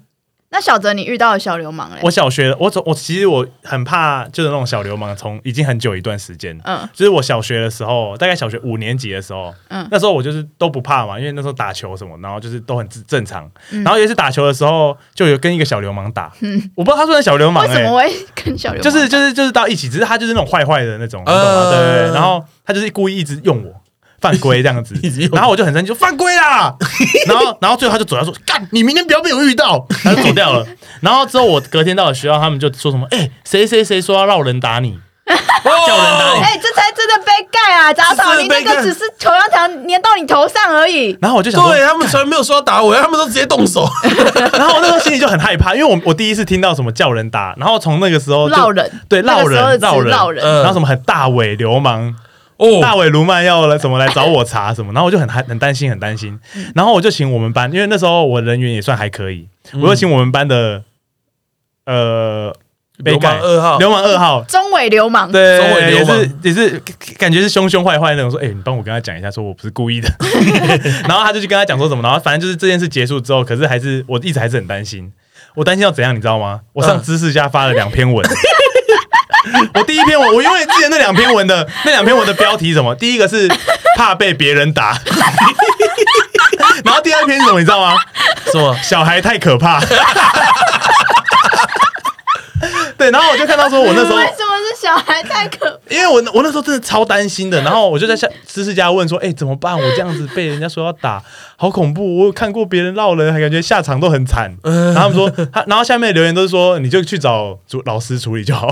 [0.56, 1.98] 那小泽，你遇到的小流氓嘞？
[2.02, 6.58] 我小学，我总我其实我很怕，就是那种小流氓，从已经很久一段时间。
[6.64, 13.52] 嗯就是我小学的时候，大概小学五年级的时候，嗯那时候我就是都不怕嘛，因为那时候打球什么，然后就是都很正正常。
[13.72, 18.84] 嗯然后有一次打球的时候，就有跟一个小流氓打，嗯，我不知道他算小流氓哎、为什么会跟小流氓？
[18.84, 21.70] 就是就是就是到一起，只是他就是那种坏坏的那种，你懂吗？
[21.70, 22.14] 对对。
[22.14, 23.74] 然后他就是故意一直用我
[24.22, 24.96] 犯规这样子
[25.32, 26.74] 然后我就很生气，就犯规啦。
[27.28, 30.66] 然后然后最后他就走掉说：“干，你明天不要被我遇到。”他就走掉了。
[31.02, 35.00] 然后之后我隔天到了学校，他们就说什么：“哎、谁谁谁说要让人打你？
[35.28, 36.44] 叫人打你。
[36.44, 37.92] 哎、这才真的被盖啊！
[37.92, 41.18] 杂草，你那个只是口香糖粘到你头上而已。
[41.20, 43.90] 然后我就想說，对他们从来没有说要打我，他们都直接动手。
[44.54, 52.14] 然后我那时候心里就很害怕，因为我我第一次听到什么叫人打，然后从那个时候就绕人，对绕那个时候人绕人只绕人，嗯然后什么很大尾流氓，
[52.58, 52.82] 哦。
[52.82, 56.40] 大伟卢曼要来怎么来找我查什么，然后我就很害很担心很担心，
[56.76, 59.82] 然后我就请我们班，因为那时候我人缘也算还可以，嗯。
[59.82, 60.84] 我就请我们班的
[61.86, 62.56] 呃
[63.04, 64.42] 被流氓二号，流氓二号。
[64.48, 65.30] 中尾流氓。
[65.30, 66.18] 对，中尾流氓。
[66.18, 66.82] 也是也是
[67.18, 70.10] 感觉是凶凶坏坏那种，说，哎、你帮我跟他讲一下，说我不是故意的。
[71.08, 75.12] 然后他就去跟他讲说什么，然后反正就是这件事结束之后，可是还是我一直还是很担心，
[75.56, 76.62] 我担心要怎样，你知道吗？
[76.72, 77.02] 我上嗯。
[77.02, 78.26] 知识家发了两篇文，
[79.76, 82.94] 我第一篇文，我永远记得那两篇文的那两篇文的标题什么？
[82.96, 83.48] 第一个是
[83.98, 84.98] 怕被别人打，
[86.84, 87.60] 然后第二篇是什么？
[87.60, 87.98] 你知道吗？
[88.52, 88.76] 什么？
[88.84, 89.80] 小孩太可怕。
[92.98, 95.80] 对，然后我就看到说，我那时候 为什么是小孩太可？
[95.90, 99.78] 因为我我那时候真的超担心的，然后我就在下知识家问说，哎、怎么办？
[99.78, 101.22] 我这样子被人家说要打，
[101.58, 102.20] 好恐怖！
[102.20, 104.56] 我看过别人闹人，还感觉下场都很惨。
[104.64, 108.68] 然后他们说，他然后下面的留言都是说，你就去找主老师处理就好，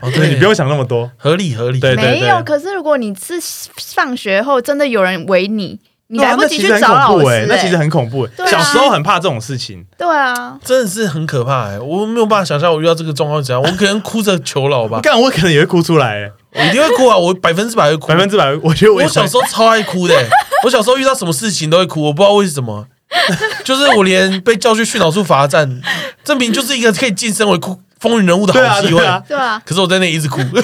[0.00, 1.10] 哦， 对你不用想那么多。
[1.16, 1.78] 合理合理。
[1.78, 2.42] 对对对，没有。
[2.42, 3.34] 可是如果你是
[3.94, 5.78] 放学后真的有人围你，
[6.12, 18.08] 你来不及去那其实很找老师、恐怖哎，那其实哎很恐怖小时候很怕这种事情，对啊，真的是很可怕哎、我没有办法想象我遇到这个状况是怎样，我可能哭着求饶吧， 干我可能也会哭出来，我一定会哭啊，我百分之百会哭。
[18.08, 20.28] 百分之百，我觉得我我小时候超爱哭的、欸，
[20.64, 22.86] 我小时候遇到什么事情都会哭，我不知道为什么。
[23.62, 25.80] 就是我连被叫去训导处罚站，
[26.24, 28.98] 证明就是一个可以晋升为哭风云人物的好机会。
[28.98, 30.56] 对啊对啊，可是我在那里一直哭， 你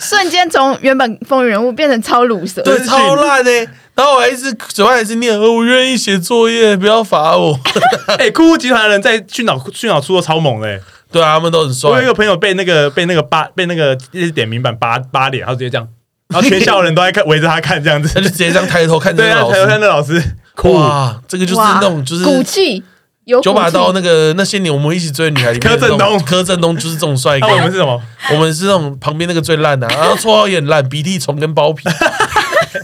[0.00, 3.50] 瞬间从原本风云人物变成超鲁蛇，对，超烂的、
[3.96, 7.58] 然后我还是嘴巴还是念，呃我愿意写作业，不要罚我。
[8.18, 10.82] 哎，酷酷集团的人在训导训导处都超猛嘞欸。
[11.10, 11.90] 对啊，他们都很帅。
[11.90, 12.06] 我有一。
[12.06, 13.96] 个朋友被那个被那个八被那个
[14.34, 15.88] 点名板八八脸，然后直接这样，
[16.28, 18.08] 然后全校人都在看围着他看这样子。
[18.12, 20.22] 他，就直接这样抬头看着对啊，抬头看师，那老师，
[20.54, 22.82] 酷，哇，这个就是那种就是骨气，
[23.24, 26.20] 有九把刀那个个那些年我们一起追的女孩里面柯震东。
[26.24, 28.02] 柯震东就是这种帅哥，我们是什么？
[28.32, 31.88] 我们是那种旁边那个最烂的啊，然后绰号也很烂，鼻涕虫跟包皮，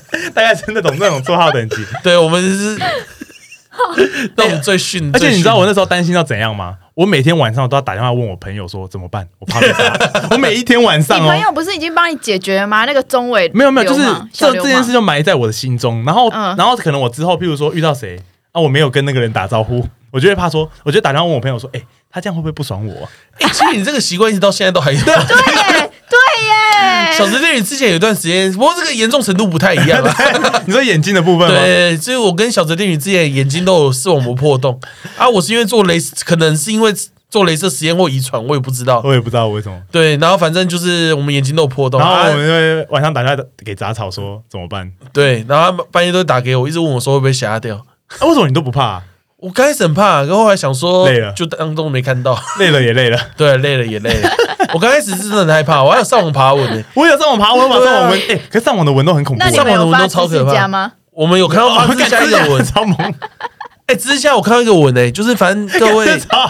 [0.35, 1.77] 大概是那种那种绰号等级。
[2.03, 2.79] 对我们是
[4.37, 5.11] 那种最逊。
[5.15, 6.77] 而且你知道我那那时候担心到怎样吗？
[6.95, 10.29] 我每天晚上都要打电话问我朋友说怎么办，我怕被打。
[10.31, 12.85] 我每一天晚你上哦，朋友不是已经帮你解决了吗？
[12.85, 16.05] 那个中尾没有没有，就是这这件事就埋在我的心中。
[16.05, 18.21] 然后嗯然后可能我之后，譬如说遇到谁
[18.53, 23.09] 啊，我没有跟那个人打招呼，我就会怕说，我就打电话问我朋友说，哎，他这样会不会不爽我啊？
[23.41, 25.01] 哎，其实你这个习惯一直到现在都还有。
[25.03, 25.23] 对耶，
[26.11, 26.53] 对耶，
[27.17, 30.63] 小泽电影之前有一段时间，不过这个严重程度不太一样啊。
[30.67, 31.55] 你说眼睛的部分吗？
[31.55, 34.81] 对，就是我跟小泽电影之前眼睛都有视网膜破洞
[35.17, 36.93] 啊，我是因为做雷，可能是因为
[37.29, 39.01] 做镭射实验或遗传，我也不知道。
[39.05, 39.79] 我也不知道为什么。
[39.91, 44.91] 对，然后反正就是我们眼睛都有破洞，然后啊我们就会晚上打电话给杂草说怎么办？
[45.13, 47.77] 对，然后半夜都打给我，一直问我说会不会瞎掉。
[47.77, 49.03] 啊为什么你都不怕啊？
[49.43, 52.39] 我刚开始很怕，然后来想说累了就当中没看到。
[52.61, 53.19] 累了也累了。
[53.37, 54.31] 对，累了也累了。
[54.73, 56.81] 我刚开始是真的很害怕，我还有上网爬文呢。
[56.95, 59.65] 我有上网爬，我有把对啊上网文，哎，可是上网的文都很恐怖那你啊。
[59.65, 60.93] 们有发超可怕家吗？
[61.11, 62.97] 我们有看到哦发之下一个文，超萌，
[63.87, 66.49] 哎，之下我看到一个文诶，就是反正各位 超好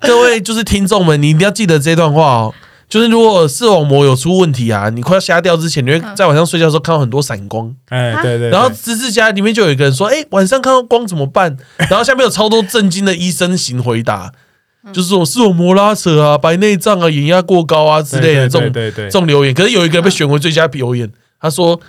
[0.00, 2.54] 各位就是听众们，你一定要记得这段话哦。
[2.90, 7.72] 就是如果视网膜有出问题啊，你快要瞎掉之前，你会在晚上睡觉的时候看到很多闪光。
[7.88, 8.38] 哎，对对。
[8.38, 11.56] 对然后知识家里面就有一个人说：“哎、晚上看到光怎么办？”
[11.88, 14.32] 然后下面有超多震惊的医生型回答，
[14.92, 19.54] 就是说视网膜拉扯啊、白内障啊、眼压过高啊之类的这种这种留言。
[19.54, 21.08] 可是有一个人被选为最佳留言，
[21.40, 21.80] 他说：“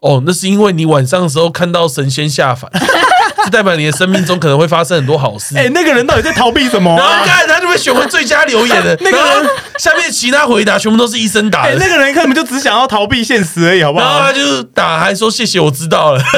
[0.00, 2.70] 哦，那是因为你晚上的时候看到神仙下凡，
[3.46, 14.32] 就代表你的生命中可能会发生很多好事。”哎，那个人到底在逃避什么然后他就被选为最佳留言的， 那个人下面其他回答全部都是医生打哎，的，那个人根本就只想要逃避现实而已，好不好然后他？
[14.32, 16.22] 就打还说谢谢我知道了，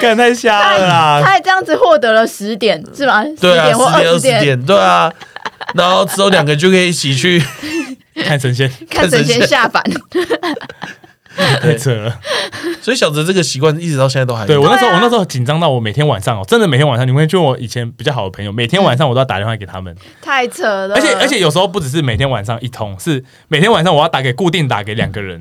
[0.00, 1.22] 干太瞎了他啦！
[1.24, 3.24] 还这样子获得了十点是吗？
[3.24, 5.10] 十对啊，十点二二十点，十点，对啊，
[5.74, 7.42] 然后之后两个就可以一起去，
[8.24, 9.82] 看神仙看神仙下凡。
[11.60, 12.18] 太扯了。
[12.82, 25.40] 所以小泽这个习惯一直到现在都还对我那时候，我那时候紧张到我每天晚上哦，真的每天晚上，你会就我以前比较好的朋友，每天晚上我都要打电话给他们， 太扯了，而且而且有时候不只是每天晚上一通，是每天晚上我要打给固定打给两个人。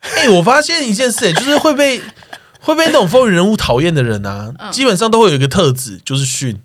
[0.00, 2.00] 哎、我发现一件事、就是会被
[2.60, 6.60] 会被那种风云人物讨厌的人啊，嗯基本上都会有一个特质，就是训。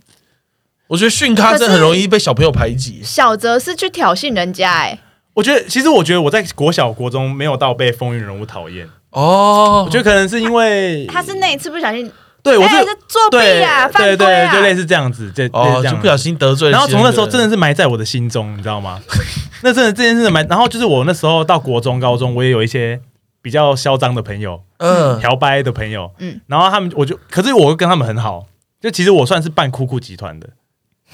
[0.88, 3.02] 我觉得训咖真的很容易被小朋友排挤。
[3.04, 4.99] 小泽是去挑衅人家哎、
[5.39, 12.12] 我觉得，其实我觉得我在国小、国中没有到被风云人物讨厌，哦，我觉得可能是因为他是那一次不小心，
[12.43, 12.75] 对我是
[13.08, 16.17] 作弊啊，对对对，犯规啊，就类似这样子，这哦，就不小。
[16.17, 16.73] 心得罪了。
[16.73, 18.99] 然后从那时候真的是埋在我的心中，你知道吗？
[19.63, 22.99] 那真的这件事埋，然后就是我那时候到国中、高中，我也有一些
[23.41, 26.34] 比较嚣张的朋友，嗯，调掰的朋友，嗯。
[26.36, 28.45] 嗯，然后他们我就，可是我跟他们很好，
[28.82, 30.49] 就其实我算是半酷酷集团的，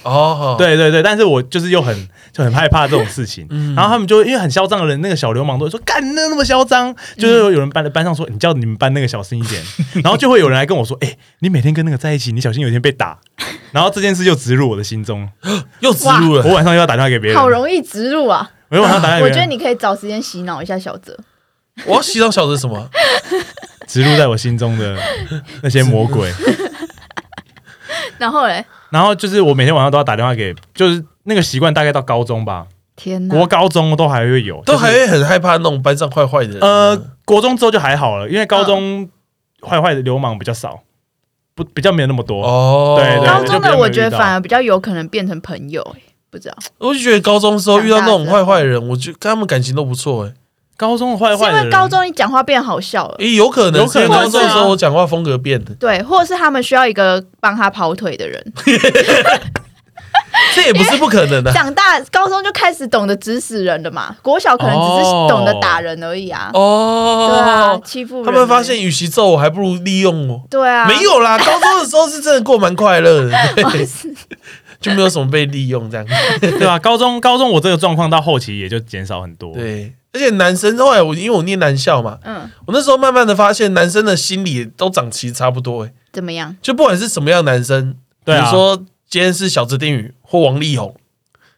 [0.03, 3.73] 哦，，对对对，但是我就是又很就很害怕这种事情，嗯。
[3.75, 9.63] 然后他们就因为很嚣张的人，那个小流氓都会说干那那么嚣张，就是有人班的班上说你叫你们班那个小声一点，
[10.03, 13.17] 然后就会有人来跟我说，哎、你每天跟那个在一起，你小心有一天被打，
[13.71, 15.27] 然后这件事就植入我的心中，
[15.81, 16.43] 又植入了。
[16.45, 18.51] 我晚上又要打电话给别人，好容易植入啊！
[18.69, 21.17] 我就晚上打电话给，我觉得你可以找时间洗脑一下小泽。
[21.85, 22.89] 我要洗脑小泽什么？
[23.87, 24.97] 植入在我心中的
[25.61, 26.31] 那些魔鬼，
[28.17, 33.45] 然后嘞，然后就是我每天晚上都要打电话给，就是那个习惯大概到高中吧，天哪国！
[33.47, 36.59] 高中都还会有，都就是还会很害怕那种班上坏坏的人。
[36.61, 36.95] 呃，
[37.25, 39.09] 国中之后就还好了，因为高中
[39.61, 40.81] 坏坏的流氓比较少，
[41.55, 42.43] 不比较没有那么多。
[42.43, 50.33] 哦，对对高中的我觉得反而比较有可能变成朋友、欸，不知道我就觉得高中的时候遇到那种坏坏的人，我就跟他们感情都不错哎。
[50.77, 58.43] 高中的坏是因坏的人，为高中你讲话变好笑了，诶，有可能，有可能是因为高中的时候我讲话风格变的，对，或者是他们需要一个帮他跑腿的人。
[60.53, 61.51] 这也不是不可能的。
[61.53, 66.49] 长大高中就开始懂得指使人了嘛，国小可能只是懂得打人而已啊。
[66.53, 68.25] 哦对啊哦，，欺负人。
[68.25, 70.41] 他们发现，与其揍我，还不如利用我。
[70.49, 73.87] 对啊，没有啦， 高中的时候是真的过蛮快乐的， 对
[74.81, 76.05] 就没有什么被利用这样。
[76.39, 76.77] 对吧？
[76.79, 79.53] 高中高中我这个状况到后期也就减少很多。
[79.53, 86.55] 对，而且男生后来我因为我念男校嘛，嗯，我那时候慢慢的发现，男生的心理都长其实差不多、欸，怎么样？
[86.61, 87.91] 就不管是什么样的男生，
[88.23, 88.45] 比对啊。
[88.45, 90.95] 如说今天是小泽定宇或王力宏，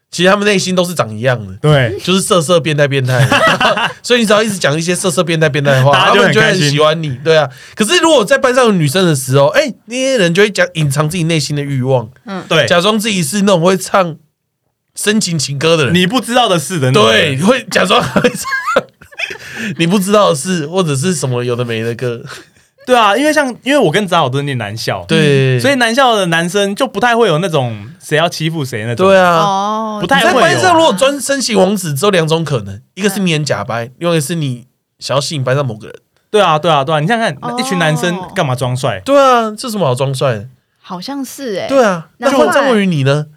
[0.09, 1.53] 其实他们内心都是长一样的。
[1.61, 3.27] 对，就是色色变态变态，
[4.01, 7.47] 所以你只要一直讲一些色色变态变态的话， 他们就会很喜欢你，对啊。
[7.75, 12.43] 可是如果在班上有女生的时候，哎、那些人就会讲隐藏自己内心的欲望，嗯。
[12.49, 14.15] 对，假装自己是那种会唱
[14.97, 18.83] 深情情歌的人，你不知道的事的那种对，人，会假装会唱
[19.77, 22.21] 你不知道的事，或者是什么有的没的歌，
[22.85, 29.37] 对啊，因为像因为我跟子豪都是念男校，对，所以男校的男生就不太会有那种谁要欺负谁那种，对啊。
[29.37, 34.65] 哦，不太会有班上如果专身形王子，只有两种可能，一个是你演假掰，另外一个是你
[34.99, 35.95] 想要吸引班上某个人。
[36.29, 39.01] 对啊，对啊，对啊，你想想看，哦一群男生干嘛装帅？
[39.05, 40.49] 对啊，这有什么好装帅的？
[40.81, 43.27] 好像是哎、对啊，那难怪张文宇你呢？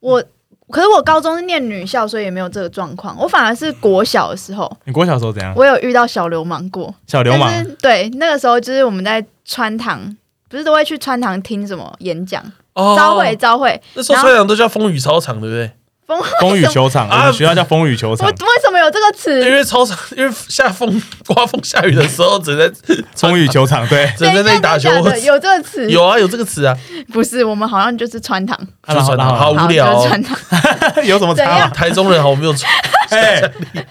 [0.00, 0.24] 我
[0.70, 3.16] 可是我高中是念女校，所以也没有这个状况。
[3.18, 5.52] 我反而是国小的时候，你国小时候怎样？
[5.56, 6.94] 我有遇到小流氓过。
[7.06, 7.52] 小流氓
[7.82, 10.16] 对，那个时候就是我们在穿堂，
[10.48, 12.42] 不是都会去穿堂听什么演讲、
[12.74, 13.80] 哦招会、招会。
[13.94, 15.70] 那时候穿堂都叫风雨操场，对不对？
[16.10, 19.50] 风风雨球场，我啊们学校叫风雨球我场，为什么有这个词因词？
[19.52, 24.90] 为操场，因为下风、刮风、下雨的时候，只能在 风雨球场，对，只能在那里打球
[25.22, 25.88] 有这个词？
[25.88, 26.76] 有啊，有这个词啊，
[27.12, 27.44] 不是？
[27.44, 30.04] 我们好像就是穿堂，就穿堂好无聊哦。
[30.08, 30.36] 穿堂，
[31.06, 31.68] 有什么差？
[31.68, 32.66] 台中人好没有错
[33.10, 33.40] 哎，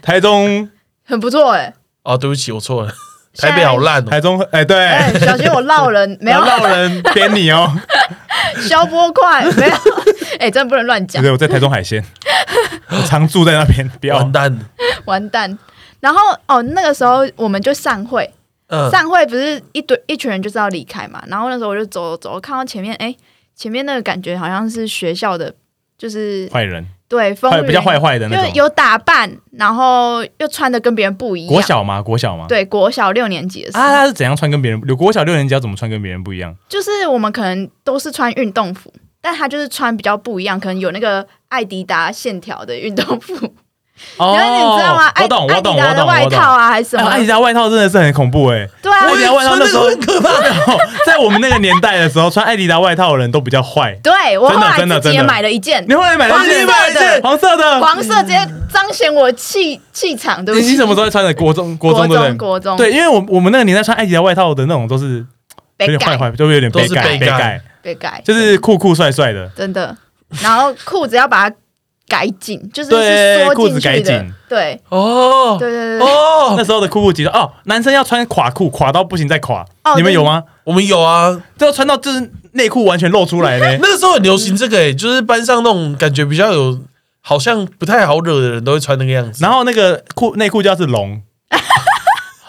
[0.01, 0.69] 台中，
[1.07, 2.91] 很不错哎、哦，对不起，我错了。
[3.37, 7.71] 台北好烂哦台，中，哎，对，哎、小心我闹人，没有让人编你哦。
[8.67, 9.75] 消波快，没有。
[10.39, 12.03] 哎、真的不能乱讲对，，我在台中海鲜，
[12.89, 14.59] 我常住在那边，不要完蛋。
[15.05, 15.57] 完蛋。
[15.99, 18.29] 然后哦，那个时候我们就散会，
[18.67, 23.13] 嗯，散会不是一堆一群人就是要离开嘛，然后那时候我就走走走，看到前面，哎，
[23.55, 25.53] 前面那个感觉好像是学校的，
[25.97, 27.33] 就是坏人，对
[27.65, 28.45] 比较坏，坏的那种。
[28.53, 31.53] 就有打扮，然后又穿的跟别人不一样。
[31.53, 32.01] 国小吗？
[32.01, 32.45] 国小吗？
[32.47, 34.81] 对国小六年级的时候，啊，他是怎样穿跟别人？
[34.87, 36.55] 有国小六年级要怎么穿跟别人不一样？
[36.69, 43.33] 就是我们可能都是穿运动服，但他就是穿比较不一样，可能有那个艾迪达线条的运动服，
[44.17, 45.07] 哦你知道吗？
[45.09, 47.05] 艾我懂，我懂，迪达的我懂，外套啊，还是什么？
[47.05, 48.65] 哎艾迪达外套真的是很恐怖哎！
[48.81, 50.29] 对啊艾，迪达外套那时候很可怕
[51.05, 53.93] 在我们那个年代的时候，穿艾迪达外套的人都比较坏。
[54.01, 58.37] 对我后真的来自己也真的真的买了一件你后来买了一件你买了一件黄色的，黄色，直接
[58.71, 60.63] 彰显我气气场，对不对。
[60.65, 61.33] 你你什么时候穿的？
[61.33, 62.33] 国中，国中对不对？
[62.35, 65.25] 国中对，因为我我们那个年代穿艾迪达外套的那种都是
[65.79, 69.47] 有点坏坏，就会有点都是被盖被盖被改，就是酷酷帅帅的。
[69.55, 69.95] 真的。
[70.41, 71.55] 然后裤子要把它
[72.07, 74.33] 改紧， 就是对缩裤子进去的改紧。
[74.47, 76.07] 对哦对对对对。
[76.07, 79.65] 哦那，时候的酷酷极哦，男生要穿垮裤，垮到不行再垮。
[79.83, 80.43] 哦你们有吗？
[80.63, 83.65] 我们有啊，这要穿到就是内裤完全露出来呢。
[83.81, 86.79] 那个时候很流行这个诶，就是班上那种感觉比较有，
[87.21, 89.43] 好像不太好惹的人都会穿那个样子。
[89.43, 91.21] 然后那个裤内裤就要是龙，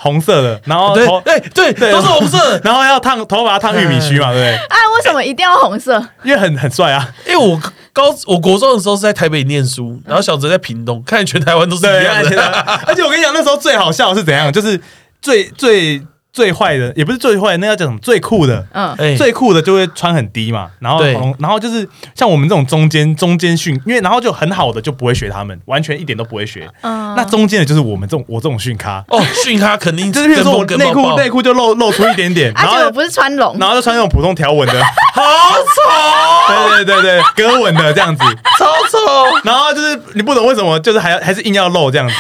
[0.03, 2.59] 红色的，然后对头，对对，对都是红色。
[2.65, 4.55] 然后要烫头发烫玉米须嘛，对不对？
[4.57, 6.03] 哎，为什么一定要红色？
[6.25, 7.07] 因为很很帅啊。
[7.27, 7.61] 因为我
[7.93, 12.43] 高我国中的时候是在台北念书，然后小泽在屏东，看来全台湾都是对，一样而且的。
[12.87, 14.81] 而且我跟你讲，那时候最好笑的是怎样，就是
[15.21, 16.01] 最最
[16.33, 18.65] 最坏的，也不是最坏的，那要讲什么最酷的。
[18.73, 21.13] 嗯，哎，最酷的就会穿很低嘛，然后对。
[21.39, 26.69] 然后就是像我们这种中间中间训，因为然后就很好的就不会学他们，完全一点都不会学。
[26.83, 27.15] 嗯。
[27.17, 34.81] 那中间的就是我们这种我这种训咖，哦，训咖肯定 就是比如说我跟内裤内裤，就露露出一点点，然后而且我不是穿龙，然后就穿那种普通条纹的，
[35.15, 35.23] 好
[35.59, 38.25] 丑，对对对对，格纹的这样子，
[38.59, 38.99] 超丑。
[39.43, 42.15] 然后就是你不懂为什么，就是还要还是硬要露这样子，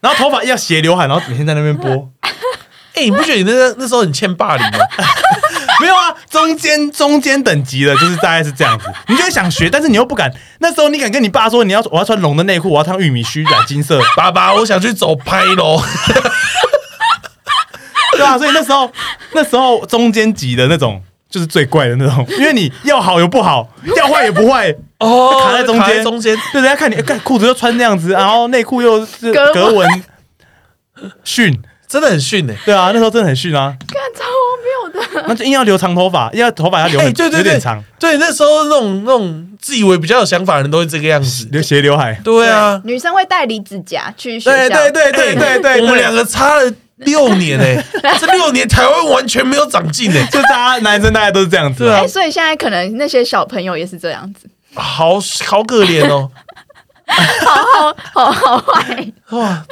[0.00, 2.08] 然后头发要斜刘海，然后每天在那边拨。
[2.96, 4.78] 哎，你不觉得你那那时候很欠霸凌吗？
[5.80, 10.32] 没有啊，中间中间等级的，就是大概是这样子，你就会想学，但是你又不敢。
[10.58, 15.80] 那时候你敢跟你爸说，你要我要穿龙的内裤，我要烫玉米须染金色，爸爸，我想去走拍喽。
[18.16, 18.90] 对啊，所以那时候
[19.32, 26.34] 那时候中间级的那种就是最怪的那种，因为你要好又不好，要坏也不坏，哦卡在中间中间。
[26.50, 30.02] 对，人家看你，看裤子又穿那样子，然后内裤又是格纹，
[31.22, 32.54] 训，真的很逊哎。
[32.64, 35.28] 对啊，那时候真的很逊啊，看超荒谬的。
[35.28, 41.48] 那就硬要留长头发，硬要头发要留哎，很 对对对有点长，，对，那时候那种那种自以为比较有想法的人都会这个样子。
[41.50, 42.18] 留斜刘海。
[42.24, 47.82] 对啊，女生会带离子夹去学校，对对对对对对，我们两个差了六年哎，
[48.18, 56.30] 这六年台湾完全没有长进哎，就大家男生大家都是这样子，对啊哎，所以现在可能那些小朋友也是这样子，好好可怜哦。
[57.06, 59.12] 好好好好坏。
[59.30, 59.64] 哇，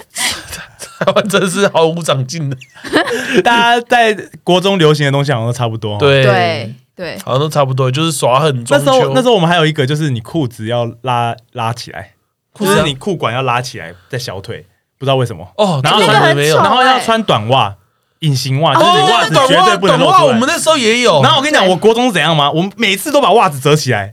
[0.99, 2.57] 台湾真的是毫无长进的。
[3.43, 8.79] 大家在国中流行的东西好像都差不多。，对对对，好像都差不多，就是耍狠那。
[8.79, 12.13] 时候那时候我们还有一个，就是你裤子要拉拉起来，
[12.53, 14.67] 裤子要就是你裤管要拉起来，在小腿，
[14.99, 15.47] 不不知道为什么。
[15.59, 16.57] 哦，然后这个那个很我没有。
[16.57, 17.75] 然后要穿短袜，
[18.21, 20.35] 隐形袜，就是袜子绝短袜对不能短袜，露出来。
[20.35, 21.23] 我们那时候也有。
[21.23, 22.51] 然后我跟你讲，我国中是怎样吗？
[22.51, 24.11] 我们每次都把袜子折起来，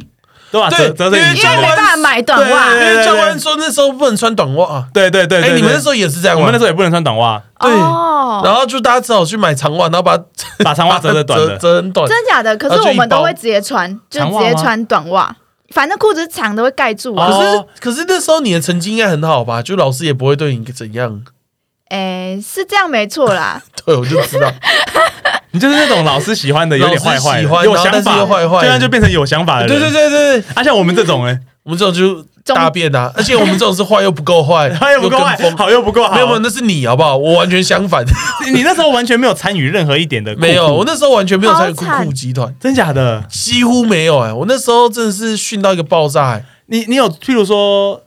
[0.51, 4.85] 对折折成因为没办法买短袜对，因为教官说那时候不能穿短袜。
[4.93, 6.37] 对对对哎，你们那时候也是这样？
[6.37, 10.23] 我们那时候也不能穿短袜，对哦，然后就大家只好去买长袜，然后把它
[10.63, 11.57] 把长袜折的短折的。
[11.59, 12.07] 折很短。
[12.07, 12.55] 真假的？
[12.57, 15.33] 可是我们都会直接穿，就直接穿短袜，
[15.69, 17.29] 反正裤子是长的会盖住哦啊。
[17.29, 19.61] 可是可是那时候你的成绩应该很好吧？
[19.61, 21.23] 就老师也不会对你怎样。
[21.87, 23.61] 哎，是这样没错啦。
[23.85, 24.51] 对，我就知道。
[25.51, 29.79] 你就是那种老师喜欢的，有点坏坏有想法坏坏的这样就变成有想法的人。
[29.79, 36.13] 对对对对对，啊，像我们这种哎，我们这种就大便啊，而且我们这种是坏又不够坏， 他又不够坏，好又不够好。
[36.13, 37.17] 没有没有，那是你好不好？
[37.17, 38.03] 我完全相反，
[38.53, 43.23] 你那时候完全没有参与任何一点的酷酷，没有，我那时候完全没有参与酷酷集团，真假的？
[43.29, 48.01] 几乎没有哎、我那时候真的是训到一个爆炸、哎你你有譬如说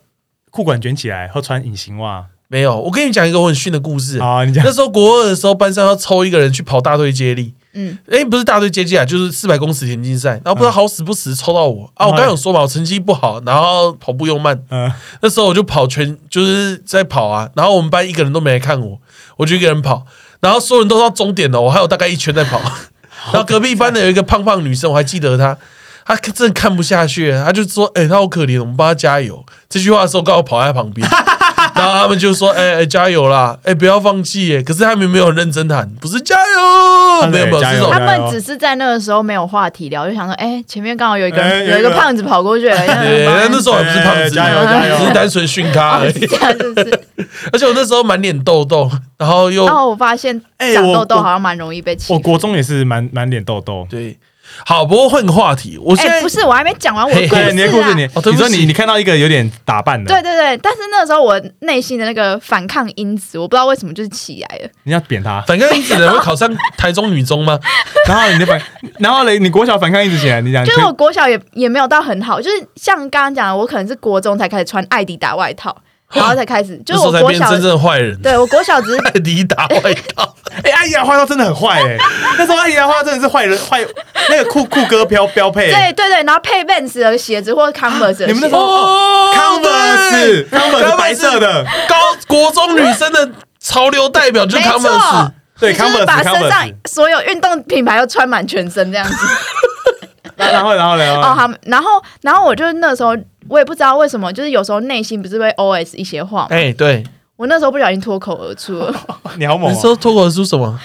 [0.49, 4.19] 裤管卷起来或穿隐形袜没有，我跟你讲一个我很逊的故事。
[4.19, 4.45] 啊？
[4.45, 12.05] 你讲那时候国二的时候，班上要抽一个人去跑大队接力，嗯，哎、不是大队接力啊，就是四百公尺田径赛，然后不知道好死不死抽到我、啊！
[12.05, 14.91] 我刚刚有说嘛，我成绩不好，然后跑步又慢，嗯，
[15.21, 18.99] 那时候我就跑全就是在跑啊，然后我们班一个人都没来看我，
[19.37, 20.05] 我就一个人跑，
[20.39, 22.59] 然后所有人都到终点了，我还有大概一圈在跑，
[23.33, 25.57] 然后隔壁班的有一个胖胖女生，我还记得她，
[26.05, 31.05] 她真的看不下去了，她就说：“哎、她好可怜，我们帮她加油。”这句话的时候，刚好跑在旁边，
[31.77, 44.97] 然后他们就说：“哎、哎加油啦，哎、不要放弃耶！”可是他们没有很认真喊，不是加油，他们没有没有他们只是在那个时候没有话题聊，就想说，哎，前面刚好有一个哎有一个胖子跑过去了， 对，那那时候还不是胖子，哎加油加油。
[44.97, 46.25] 只是单纯训咖而已。
[47.51, 50.39] 而且我那时候满脸痘痘，然后又然后我发现
[50.73, 52.13] 长痘痘好像蛮容易被欺负。
[52.13, 53.85] 我国中也是满满脸痘痘。
[53.89, 54.17] 对，
[54.63, 64.69] 好，不过换个话题，我现哎，在、不是，我还没讲完我的故事对，你的故事，啊你哦对不你说你你看到一个有点打扮的，对对对，但是那个时候我内心的那个反抗因子，我不知道为什么就是起来了。
[64.83, 67.59] 你要扁他，反抗因子的人会考上台中女中吗？
[68.07, 68.61] 然后你的反，
[68.99, 75.75] 然后嘞，你国小反抗一直起来，你讲就是我国小也也没有到很好，就是像刚刚讲的，我可能是国中才开始穿艾迪达外套，
[76.13, 78.15] 然后才开始， 就是我国小变真正的坏人。
[78.21, 81.97] 对我国小只是艾迪达外套，哎，阿姨的花刀真的很坏哎，
[82.37, 83.85] 那时候阿姨的花刀真的是坏人坏，
[84.29, 91.95] 那个酷酷哥标标配，对对对，然后配 Vans 的鞋子或者 Converse 的鞋你们那时候哦 Converse Converse 白色的，高
[92.27, 93.29] 国中女生的
[93.59, 95.31] 潮流代表就是 Converse。
[95.57, 99.15] 对 Converse 把身上所有运动品牌都穿满全身这样子。
[100.35, 101.89] 然后然后然后哦，后好，然后
[102.21, 103.15] 然后我就那时候
[103.47, 107.03] 我也不知道为什么，就是有时候内心不是会 OS 一些话吗，哎，对，
[107.35, 108.93] 我那时候不小心脱口而出了。
[109.37, 110.79] 你好猛哦，那时候脱口而出什么？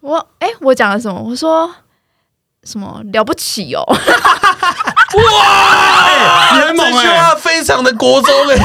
[0.00, 1.20] 我哎、我讲了什么？
[1.20, 1.70] 我说
[2.62, 3.82] 什么了不起哦？
[6.52, 8.56] 你很猛这句哎，话非常的国中哎，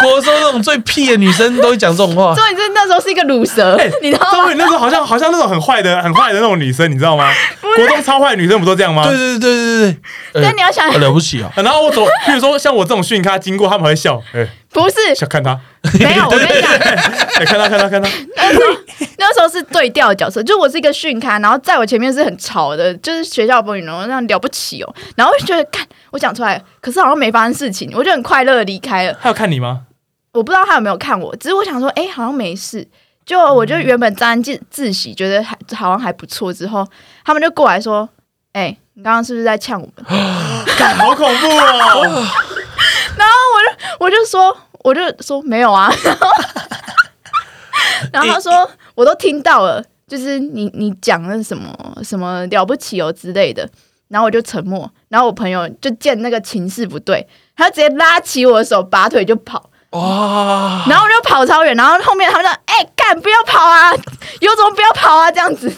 [0.00, 2.34] 国中那种最屁的女生都会讲这种话。
[2.34, 7.30] 重点是那时候是一个乳蛇，你知道吗那时候好像好像那种很坏的很坏的那种女生，你知道吗？
[7.76, 9.04] 国中超坏的女生不都这样吗？
[9.04, 9.96] 对对对对对
[10.32, 11.50] 对，但你要想呃了不起啊！
[11.56, 15.58] 啊然后我走，譬如说像我这种训咖经过，他们会笑，哎，不是想看他，
[16.00, 16.70] 没有，我跟你讲，
[17.38, 18.08] 哎，看他看他看他，
[19.18, 29.18] 那时候是对调的角色，就我是一个训咖，然后在我前面是很吵的，就是学校风云然后那样了不起哦，然后我就觉得，看我讲出来，可是好像没发生事情，我就很快乐的离开了。
[29.20, 29.82] 他有看你吗？
[30.36, 32.86] 我不知道他有没有看我，只是我想说，哎、好像没事。
[33.24, 36.86] 就我就原本沾自自喜，觉得还好像还不错，之后
[37.24, 38.08] 他们就过来说，
[38.52, 40.04] 哎、你刚刚是不是在呛我们？
[40.78, 42.22] 干好恐怖哦！
[43.56, 43.68] 我就
[43.98, 45.92] 我就说，我就说没有啊。
[48.12, 51.74] 然后他说，我都听到了，就是你你讲的什么
[52.04, 53.68] 什么了不起哦之类的。
[54.08, 57.26] 然后我就沉默，然后我朋友就见那个情势不对，
[57.56, 63.92] 他直接拉起我的手，拔腿就跑，哇，然后我就跑超远，然后后面他们说：“哎、干不要跑啊，
[64.40, 65.72] 有种不要跑啊！”这样子，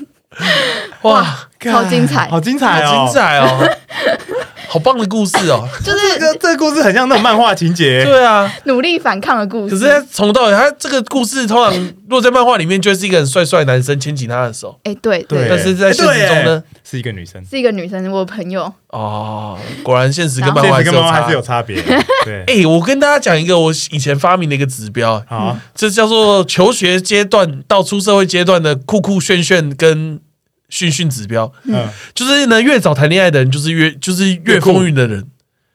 [1.03, 1.25] 哇，
[1.73, 2.87] 好精彩好精彩哦！
[2.87, 3.15] 好精！
[3.15, 3.69] 彩哦，
[4.69, 5.69] 好棒的故事哦。
[5.85, 9.75] 就是这个这个故事很像那种漫画情节，对啊，努力反抗的故事。
[9.75, 21.35] 可是他从头到尾，他这个故事通常如果在漫画里面，就是一个很帅帅的男生牵起他的手，哎、对对，对，但是在现实中呢，是一个女生，是一个女生，我朋友，哦，果然现实跟漫现画还是有差实跟漫画还是。
[21.35, 21.83] 有差别。
[22.25, 30.21] 对，哎、我跟大家讲一个我以前发明的一个指标，好，这叫做求学阶段到出社会阶段的酷酷炫炫跟
[30.69, 31.53] 训训指标。
[31.65, 35.25] 嗯，就是呢，越早谈恋爱的人，就是越就是越风云的人。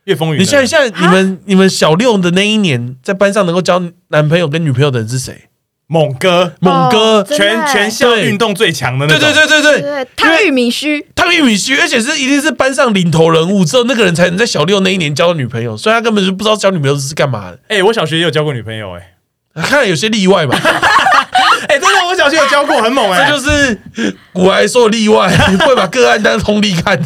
[0.06, 0.41] 越风云。
[0.41, 5.50] 你想一，下，你们你们小六的那一年，在班上能够交男朋友跟女朋友的人是谁？
[5.88, 9.34] 猛哥，猛哥，哦全全校对运动最强的那对种。
[9.34, 17.60] 对对对对，对，汤玉米须，汤玉米须，而且是一定是班上领头人物，只有那个人才能在小六那一年交女朋友，所以他根本就不知道交女朋友是干嘛的。
[17.68, 19.14] 哎，我小学也有交过女朋友，哎，
[19.62, 20.58] 看来有些例外嘛，
[21.68, 23.30] 哎，真的，我小学有教过，很猛哎。
[23.30, 26.99] 这就是古来说例外，你 不会把个案当通例看。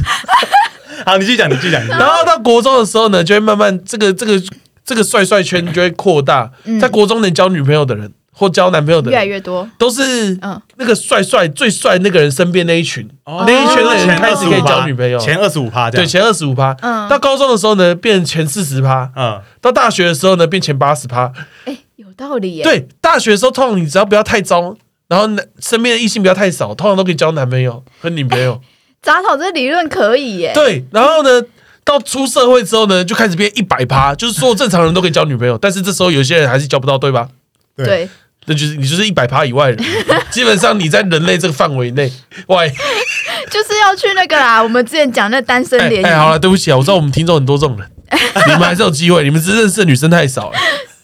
[1.05, 1.85] 好，你继续讲，你继续讲。
[1.87, 4.41] 然后到国中的时候呢，就会慢慢这个这个
[4.85, 6.49] 这个帅帅圈就会扩大，
[6.81, 9.67] 在国中能交女朋友的人或交男朋友的越来人，越多。
[9.77, 16.75] 都是嗯那个帅帅最帅那个人身边那一群，那一圈的人前开始可以二十五交女朋友，前二十五趴这对，前二十五趴。
[16.81, 21.31] 嗯到高中的时候呢，变前四十趴；嗯，到大学的时候呢，变前八十趴。
[21.65, 21.77] 哎，有
[22.17, 24.75] 道理耶。，对，大学的时候，通常你只要不要太糟，
[25.07, 28.59] 然后男身边的异性不要太少，通常都可以交男朋友和女朋友。
[29.01, 30.51] 杂草这理论可以耶。
[30.53, 31.41] 对，然后呢，
[31.85, 37.29] 到出社会之后呢，就开始变一百趴，就是所有正常人都可以交女朋友， 但是这时候有些人还是交不到，对吧？
[37.77, 38.09] 对，
[38.47, 42.11] 那就是你就是一百趴以外的人， 基本上你在人类这个范围内
[42.47, 42.67] 外。
[43.49, 44.61] 就是要去那个啦。
[44.61, 47.89] 我们之前讲那单身联谊，哎哎，好了，对不起啊，我知道我们听众很多这种人，
[48.47, 50.57] 你们还是有机会，你们只是认识的女生太少了。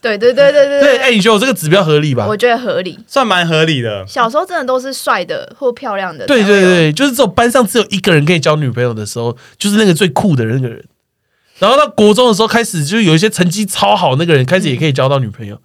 [0.03, 2.27] 对对对对对对，哎，你觉得我这个指标合理吧？
[2.27, 2.99] 我觉得合理。
[3.07, 4.05] 算蛮合理的。
[4.05, 10.83] 小时候真的都是帅的或漂亮的，对对，对，就是这种班上只有一个人可以交女朋友的时候，就是那个最酷的那个人。
[11.59, 15.61] 然后到国中的时候开始，就是有一些成绩超好那个人开始也可以交到女朋友，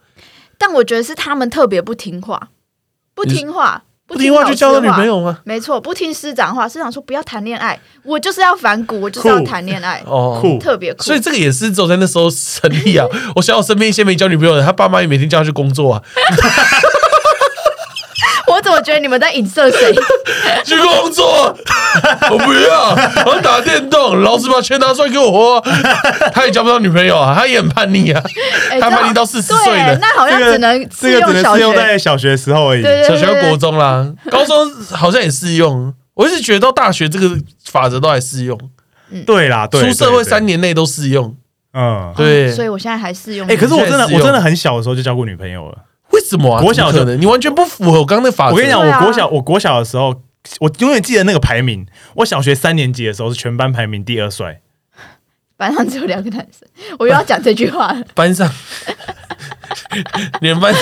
[0.56, 2.50] 但我觉得是他们特别不听话，
[3.14, 5.20] 不听话，不听话就交了女朋友。
[5.20, 5.38] 吗？
[5.44, 11.02] 没错，不听师长话，师长说不要谈恋爱，我就是要反骨，我就是要谈恋爱，哦，酷特别酷。
[11.02, 13.06] 所以这个也是走在那时候成立啊。
[13.36, 16.02] 我想我身边一些没交女朋友的，他爸妈也每天叫他去工作啊，
[18.78, 19.92] 我觉得你们在影射谁？
[20.64, 21.52] 去工作，
[22.30, 22.90] 我不要，
[23.26, 25.70] 我要打电动，老子把钱拿出来给我花。
[26.32, 28.22] 他也交不到女朋友啊，他也很叛逆啊，
[28.70, 29.98] 哎他叛逆到四十岁对，了。
[30.00, 31.74] 那好像只能这个只能适用。
[31.74, 32.82] 在小学时候而已。
[33.06, 35.92] 小学到国中啦，高中好像也适用。
[36.14, 38.58] 我一直觉得到大学这个法则都还适用，
[39.26, 41.28] 对啦，对，出社会三，年内都适用。
[41.72, 42.12] 对嗯。
[42.16, 43.46] 对，所以我现在还适用。
[43.48, 45.78] 哎，可是我真的我真的很小的时候就交过女朋友了。
[46.10, 46.62] 为什么啊？
[46.62, 48.52] 国小怎么可能，你完全不符合我刚刚那法则。
[48.52, 50.22] 我跟你讲，我国小我国小的时候，
[50.60, 51.86] 我永远记得那个排名。
[52.16, 54.60] 我小学三年级的时候是全班排名第二帅。
[55.56, 56.68] 班上只有两个男生，
[57.00, 58.00] 我又要讲这句话了。
[58.14, 58.48] 班上，
[60.40, 60.72] 你们班，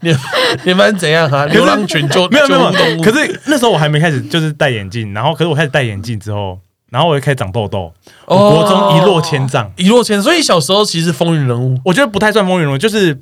[0.00, 0.20] 你们
[0.64, 1.46] 你们班怎样啊？
[1.46, 6.58] 流浪犬就没有没有，可是那时候我还没开始就是戴眼镜，然后可是我开始戴眼镜之后，
[6.90, 7.94] 然后我就开始长痘痘，
[8.26, 9.72] 我哦国中一落千丈。
[9.76, 13.18] 一落千，所以小时候其实风云人物我觉得不太算风云人物，就是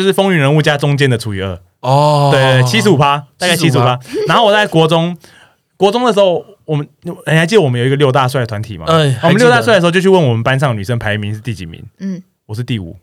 [0.00, 3.98] 就是风云人物加中间的除以二，哦，对，七十五趴，大概七十五趴。
[4.26, 5.14] 然后我在国中，
[5.76, 8.86] 国中的时候，我们你还记得我们有一个六大帅的团体吗？
[8.88, 12.96] 嗯我们六大帅的时候就去问我们班上女生排名是第几名，嗯，我是第五，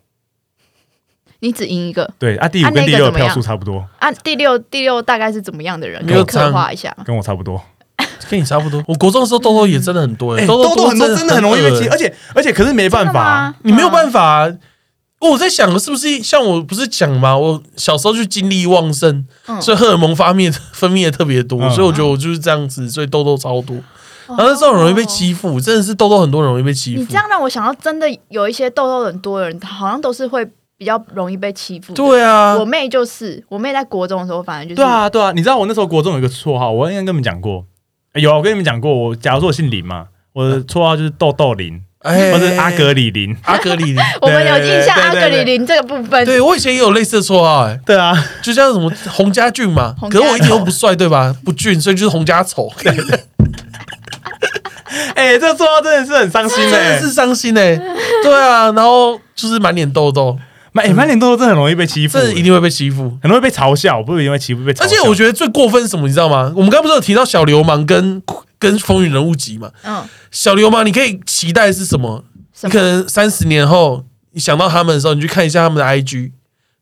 [1.42, 4.12] 你只赢一个对啊，第啊五跟第六的票数差不多，啊。
[4.24, 6.04] 第六第六大概是怎么样的人？
[6.08, 6.96] 可以刻画一下？
[7.06, 7.62] 跟我差不多。
[8.30, 8.84] 跟你差不多。
[8.88, 14.54] 我国中的时候痘痘也真的很多，哎，哎，痘痘痘很多，真的很容易被恶欺，而且而且可是没办法你没有办法啊。
[15.20, 17.36] 我在想，是不是像我不是讲吗？
[17.38, 23.76] 我小时候就精力旺盛，嗯所以荷尔蒙发泌分泌的特别多，嗯所以我觉得我就是这样子，所以痘痘超多。
[24.28, 27.16] 然后那时候很容易被欺负，真的是痘痘很多人容易被欺负你这。
[27.16, 30.46] 样让我想到，真的有一些痘痘很多的人，好像都是会
[30.78, 37.66] 比较容易被欺负。，对啊我，妹就是，我妹在国中的时候，反正就是对，啊对啊，你知道我那时候国中有一个绰号，我应该跟你们讲过，
[38.12, 43.36] 哎有啊我跟你们讲过，我假如说我姓林嘛，我的绰号就是豆豆林，哎或是阿格里林。
[43.44, 43.98] 阿格里林。
[44.22, 46.26] 我们有印象阿格里林这个部分。
[46.26, 51.36] 对我以前也有类似的绰号，哎，对啊，就像什么洪家俊嘛，可是我一点都不帅，对吧？
[51.44, 52.72] 不俊，所以就是洪家丑，
[55.16, 57.76] 哎、这个绰号真的是很伤心真哎、的是伤心哎。
[58.24, 60.38] 对啊，然后就是满脸痘痘，
[60.78, 63.18] 满哎满脸痘痘真的很容易被欺负，这一定会被欺负。
[63.22, 64.86] 很容易被嘲笑，不是因为欺负被嘲笑。
[64.86, 66.54] 而且我觉得最过分是什么，你知道吗？
[66.56, 68.22] 我们刚刚不是有提到小流氓跟
[68.60, 69.72] 跟风云人物集嘛？
[69.84, 72.24] 嗯，小流氓你可以期待是什么？
[72.62, 76.32] 你可能三十年后你想到他们的时候，你去看一下他们的 IG，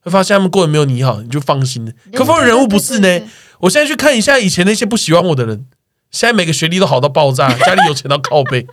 [0.00, 1.92] 会发现他们过得没有你好，你就放心了。
[2.12, 3.22] 可风云人物不是呢？
[3.60, 5.64] 我现在去看一下以前那些不喜欢我的人，
[6.10, 8.66] 现在每个学历都好到爆炸， 家里有钱到靠背，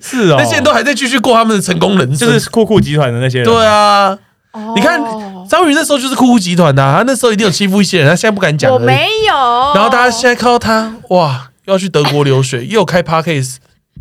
[0.00, 2.28] 是哦，那些人都还在继续过他们的成功人生。
[2.28, 4.18] 就是酷酷集团的那些人，对，啊，
[4.52, 4.72] 哦。
[4.76, 5.02] 你看
[5.48, 8.72] 张宇那时候就是酷酷集团的啊、他那时候一定有欺负一些人，他现在不敢讲。
[8.72, 9.34] 我没有。
[9.74, 13.56] 然后大家现在看到他，哇，又要去德国留学，又开 podcast，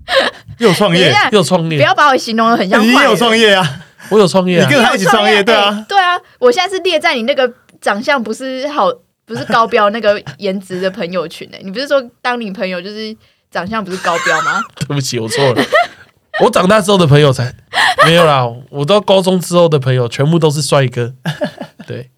[0.59, 4.67] 又创业，又有创业，不要把我形容的很像你也有创业啊，我有创业、啊。
[4.67, 8.89] 你，跟他一起创业，对哎啊，对啊，我现在是列在你那个长相不是好，
[9.25, 13.15] 不是高标那个颜值的朋友群诶、你不是说当你朋友就是
[13.51, 14.61] 长相不是高标吗？
[14.75, 15.63] 对不起，我错了。
[16.41, 17.53] 我长大之后的朋友才
[18.05, 21.13] 没有啦，我到高中之后的朋友全部都是帅哥，
[21.85, 22.09] 对，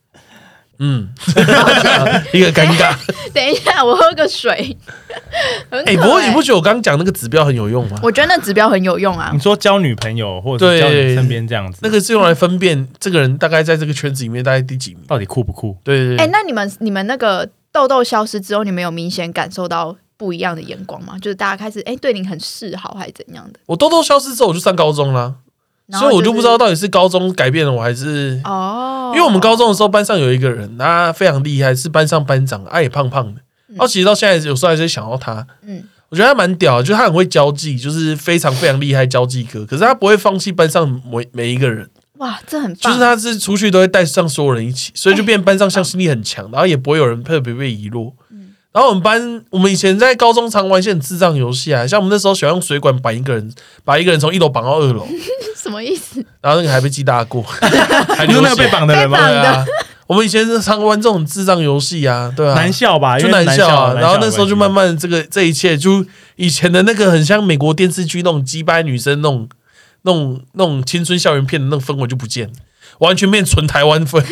[0.79, 1.09] 嗯，
[2.33, 2.95] 一个尴尬。
[3.33, 4.77] 等一下，我喝个水。
[5.85, 7.97] 哎，不过你不觉得我刚刚讲那个指标很有用吗？
[8.03, 9.39] 我觉得那指标很有用啊你。
[9.39, 15.03] 说交女朋友或者是交你身边这样子，那个是用来分辨这个人大概在这个圈子里面大概第几名。
[15.07, 15.77] 到底酷不酷？
[15.83, 21.17] 对、对对对，那你们你们那个痘痘消失之后，你们有明显感受到不一样的眼光嘛？
[21.17, 23.59] 就是大家开始哎、对你很示好，还是怎样的？
[23.65, 25.33] 我痘痘消失之后我就上高中啦，
[25.93, 28.39] 所以我就不知道到底是高中改变了我还是。
[28.43, 33.41] 哦，因为我们高中的时候，班上有一个人，他非常厉害，是班上班长，他也胖胖的。
[33.69, 39.65] 然后其实到现在，有时候还是想到他，嗯我觉得他蛮屌的，就是他很会交际，就是非常非常厉害交际哥。
[39.65, 48.13] 可是他不会放弃班上每每一个人，哇，这很棒，就是他是出去都会带上所有人一起，所以就变班上向心力很强，然后也不会有人特别被遗落。
[48.73, 53.53] 然后我们班，我们以前在高中常玩一些很智障游戏啊，像我们那时候喜欢用水管绑一个人，
[53.83, 55.05] 把一个人从一楼绑到二楼，
[55.61, 56.23] 什么意思？
[56.39, 57.43] 然后那个还被记大过，
[58.15, 59.17] 还你说那个被绑的人吗？
[59.17, 59.65] 对啊，
[60.07, 66.05] 我们以前是常玩这种智障游戏啊，对啊，男校吧，因就为男男校啊，然后那时候就慢慢慢这个这一切，就
[66.37, 69.49] 以前的那个很像美国电视剧那种鸡掰女生那种
[70.03, 72.53] 那种那种青春校园片的那种氛围就不见了，
[72.99, 74.23] 完全变纯台湾氛，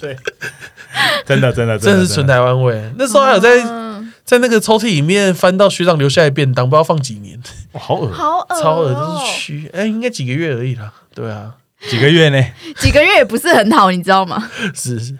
[1.26, 2.92] 真的真的真的是纯台湾味。
[2.98, 7.40] 那时候还有在嗯，在那个抽屉里面翻到学长留下来的便当，不知道放几年，
[7.72, 11.54] 哇好恶，好恶、哦，超恶都是蛆，哎，应该几个月而已啦，对啊，
[11.88, 12.42] 几个月呢？
[12.76, 14.50] 几个月也不是很好，你知道吗？
[14.74, 15.16] 是是，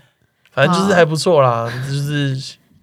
[0.53, 2.37] 反正就是还不错啦，就是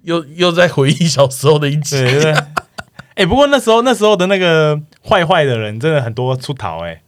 [0.04, 2.36] 又又在回忆小时候的一集，对对对。
[3.16, 7.00] 哎，不过那时候那时候的那个坏坏的人真的很多出逃哎，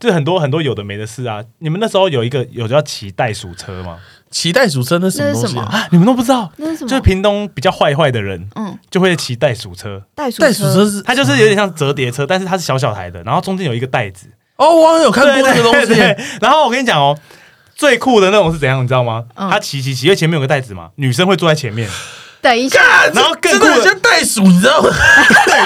[0.00, 1.40] 就很多很多有的没的事啊。
[1.58, 4.00] 你们那时候有一个有叫骑袋鼠车吗？
[4.32, 5.68] 脐带鼠车那是什么东西啊？
[5.70, 6.50] 啊，你们都不知道？
[6.56, 6.88] 那是什么？
[6.88, 14.26] 就是屏东比较坏坏的人嗯，就会骑袋鼠车，袋鼠袋鼠车是它就是有点像折叠车，但是它是小小台的，然后中间有一个袋子。
[14.56, 16.00] 哦，我好像有看过那个东西。
[16.40, 17.16] 然后我跟你讲哦，
[17.74, 19.24] 最酷的那种是怎样，你知道吗？
[19.34, 21.88] 嗯他骑骑骑，因为前面有个袋子嘛，女生会坐在前面。
[22.40, 22.80] 等一下，
[23.14, 24.90] 然后更真的很酷的像袋鼠，你知道吗？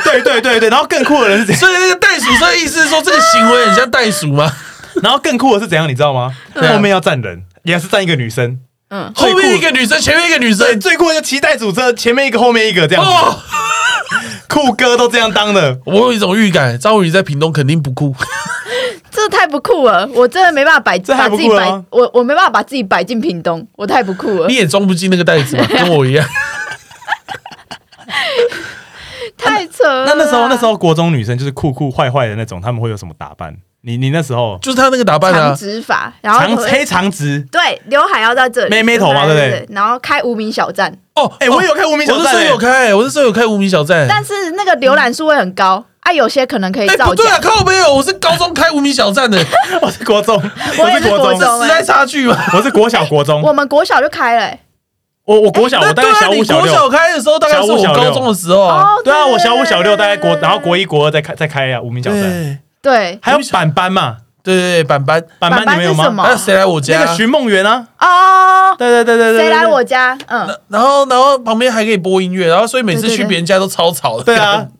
[0.04, 1.60] 对对对对对，然后更酷的人是怎样？
[1.60, 4.50] 所以那个袋鼠车意思是说这个行为很像袋鼠吗？
[5.02, 6.34] 然后更酷的是怎样，你知道吗？
[6.54, 8.58] 后面要站人，也是站一个女生。
[8.88, 13.10] 嗯，后面一个女生，前面一个女，生，最酷的就骑袋鼠车，前面一个，后面一个这样子。
[13.10, 13.36] 哦，
[14.48, 15.80] 酷哥都这样当的。
[15.84, 18.14] 我有一种预感，张宇在屏东肯定不酷。
[19.10, 25.66] 这太不酷了，我真的没办法摆这太把自己摆我我没办法把自己摆进屏东，我太不酷了你，也装不进那个袋子吧？
[25.72, 26.24] 跟我一样。
[29.36, 30.12] 太扯了啦。
[30.12, 33.56] 那那时候那时候国中女生就是酷酷坏坏的那种，他们会有什么打扮？
[33.86, 34.58] 你你那时候。
[34.60, 39.66] 就是他那个打扮长啊，直发，然后长黑长直，对刘海要在这里，妹妹头嘛对对不对？
[39.74, 44.06] 然后开无名小站，哦，哎，我也有开无名小我那时候站欸，有开，我那时候有开无名小站。
[44.08, 47.48] 但是那个浏览数会很高啊，有些可能可以哎，造不对啊，假。
[47.48, 49.38] 靠没有，我是高中开无名小站的，
[49.80, 52.36] 我是国中，我是国中，时代差距嘛。
[52.54, 54.60] 我是国小国中，我们国小就开了、欸，
[55.26, 56.62] 我我国小我大概小五小六。
[56.62, 58.10] 国小六，开的时候，大概是我小五小六。
[58.10, 58.82] 高中的时候啊。
[58.82, 66.04] 哦，对啊，我小五小六大概国，然后国一国二再开再开啊无名小站，对对还有板板嘛，对对对，板板，板板你们有吗？
[66.04, 67.00] 板班是什么还有谁来我家？
[67.00, 70.16] 那个寻梦园啊，哦，对对对对对，谁来我家？
[70.28, 74.24] 嗯，然后然后旁边还可以播音乐，然后所以每次对对对去别人家都超吵的。
[74.24, 74.66] 对啊。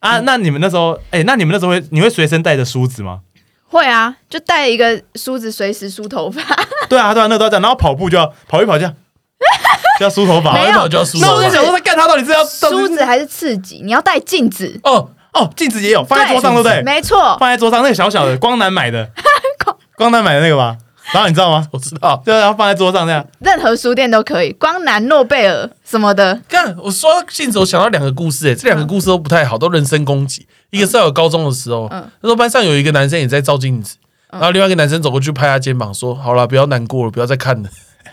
[0.00, 3.20] 啊，那你们那时候，哎、那你们那时候会，你会随身带着梳子吗？
[3.68, 6.40] 会啊，就带一个梳子，随时梳头发。
[6.88, 7.62] 对啊，对啊，那都要这样。
[7.62, 8.94] 然后跑步就要跑一跑这样，
[9.98, 10.52] 就要梳头发。
[10.52, 11.28] 没有跑一跑就要梳头发。
[11.28, 13.80] 那我就想说，他干他到底是要到底是梳子还是刺激？
[13.82, 16.82] 你要带镜子，哦，哦，镜子也有放在桌上，对不对？
[16.82, 19.08] 没错，放在桌上那个小小的，光南买的，
[19.96, 20.76] 光南买的那个吧。
[21.12, 21.64] 然后你知道吗？
[21.70, 22.20] 我知道。
[22.24, 23.24] 对啊，然后放在桌上这样。
[23.38, 26.40] 任何书店都可以，光南、诺贝尔什么的。
[26.48, 30.48] 看我说到镜子，我想到两个故事，哎，这两个故事都不太好，都人身攻击。
[30.70, 33.96] 一个是在我高中的时候，嗯那时候班上有一个男生也在照镜子，
[34.32, 37.68] 然后另外一个男生走过去拍他肩膀说：“好了，不要难过了，不要再看了。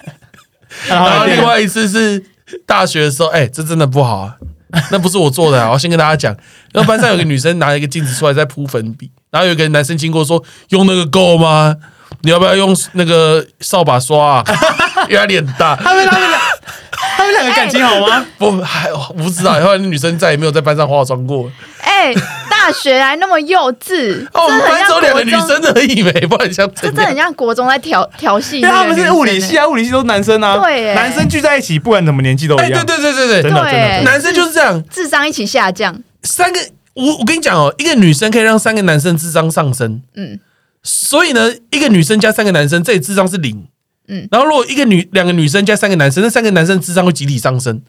[0.88, 2.24] ”然然后后另外一次是
[2.68, 4.36] 大学的时候，哎，这真的不好啊，
[4.92, 6.36] 那不是我做的啊，我先跟大家讲。
[6.72, 11.76] 然后班上有个女生拿一个镜子出来在铺粉笔，然后有一个男生经过说：“用那个够吗？
[12.22, 14.44] 你要不要用那个扫把刷啊？”
[15.10, 16.40] 因为他脸大，他们他们俩
[17.24, 18.26] 他们两个感情好吗？
[18.38, 21.50] 不还我不知道，后来那女生再也没有在班上化妆过。
[21.82, 22.14] 哎、
[22.50, 30.58] 大学还那么幼稚， 哦，班只有两个，女生而已没，不然像这真的很像国中在调调戏因为他们是物理系啊，物理系都是男生啊。
[30.58, 32.86] 对耶男生聚在一起，不管怎么年纪都哎，一样。
[32.86, 34.12] 对对对对对，真的真的对真的。
[34.12, 35.98] 男生就是这样，智商一起下降。
[36.24, 36.60] 三个
[36.94, 40.40] 我我跟你讲哦，一个女生可以让三个男生智商上升，嗯，
[40.84, 43.68] 所以呢，一个女生加三个男生，这里智商是零。
[44.08, 47.82] 嗯然后如果一个女两个女生加三个男生，那三个男生智商会集体上升。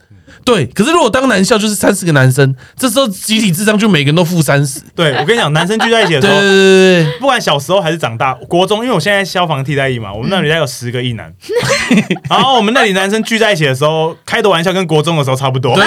[0.45, 4.81] 对，可是如果当男校就是三十个男生，这时候集体智商就每个人都负三十。
[4.95, 11.33] 对，我跟你讲，男生聚在一起的时候， 对对对对对，不管小时候还是长大，国中，因为我现在消防替代役嘛，我们那里大概有十个役男，
[12.29, 15.75] 然后我们那里男生聚在一起的时候，开的玩笑跟国中的时候差不多。
[15.75, 15.85] 对，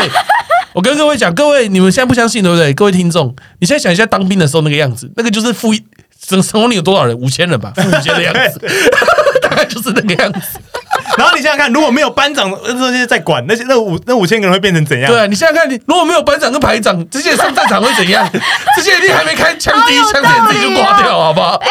[0.73, 2.73] 我跟各位讲，各位你们现在不相信对不对？
[2.73, 5.83] 各位听众，你现在想一下当兵的时候那个样子，那个就是负一
[6.19, 7.17] 整成功里有多少人？
[7.17, 8.59] 五千人吧，负五千的样子，
[8.91, 9.26] 大
[9.65, 10.59] 就是那个样子。
[11.17, 15.11] 然后你想想看，如果没有班长这些在管，那些那五那五千个人会变成怎样？
[15.11, 18.27] 对啊，你想想看，你如果没有班长跟排长，这些上战场会怎样？
[18.77, 21.59] 这些人你还没开枪，第一枪自己就挂掉，好不好？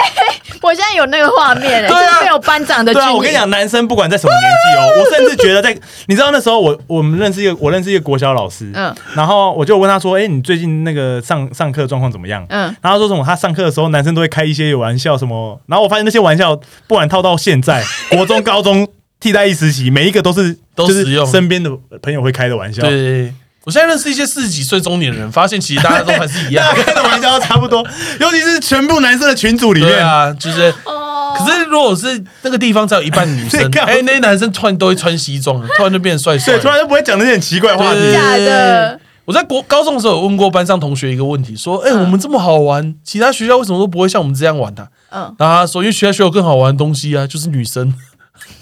[0.62, 5.76] 我现在有那个画面了，对啊就是没有班长的军对啊，我跟你讲，男生不管在什么年纪哦， 我甚至觉得在，
[6.06, 12.44] 你知道那时候我我们认识一个，我认识一个国小老师，嗯然后我就问他说，哎，你最近那个上上课状况怎么样？
[12.48, 13.22] 嗯，然后他说什么？
[13.24, 15.60] 他上课的时候，男生都会开一些有玩笑什么。
[15.66, 16.56] 然后我发现那些玩笑，
[16.88, 18.88] 不管套到现在，国中、高中
[19.20, 21.70] 替代一时期，每一个都是都是用身边的
[22.02, 22.82] 朋友会开的玩笑。
[22.82, 23.32] 对，
[23.64, 26.74] 我现在认识一些四十几岁中年人，发现其实大家都还是一样 大。
[26.74, 27.86] 家开的玩笑都差不多，
[28.20, 30.72] 尤其是全部男生的群组里面，啊，就是。
[30.84, 31.02] 哦
[31.36, 38.00] 可是如果是那个地方只有一半女生 对，干哎，那些男生突然都会穿西装， 突然就变帅帅对，突然就不会讲那些很奇怪的话题。
[38.00, 38.98] 对假的。
[39.26, 47.92] 我在国高中的时候有问过班上同学一个问题，说：“哎、嗯我们这么好玩，其他学校为什么都不会像我们这样玩的、嗯，然后他说：“因为学校学有更好玩的东西啊，就是女生。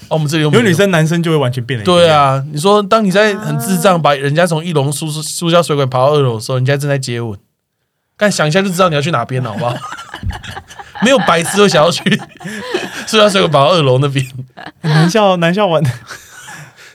[0.08, 0.74] 哦，我们这里有没有女。
[0.74, 7.38] 生男生就会完全变了对，啊，你说当你在很智障把人家从一楼塑塑胶水管爬到二楼的时候，人家正在接吻，
[8.16, 9.74] 但想一下就知道你要去哪边了，好不好？
[11.02, 12.02] 没有白痴会想要去
[13.06, 14.24] 塑胶水管爬到二楼那边，
[14.82, 15.82] 男校男校玩，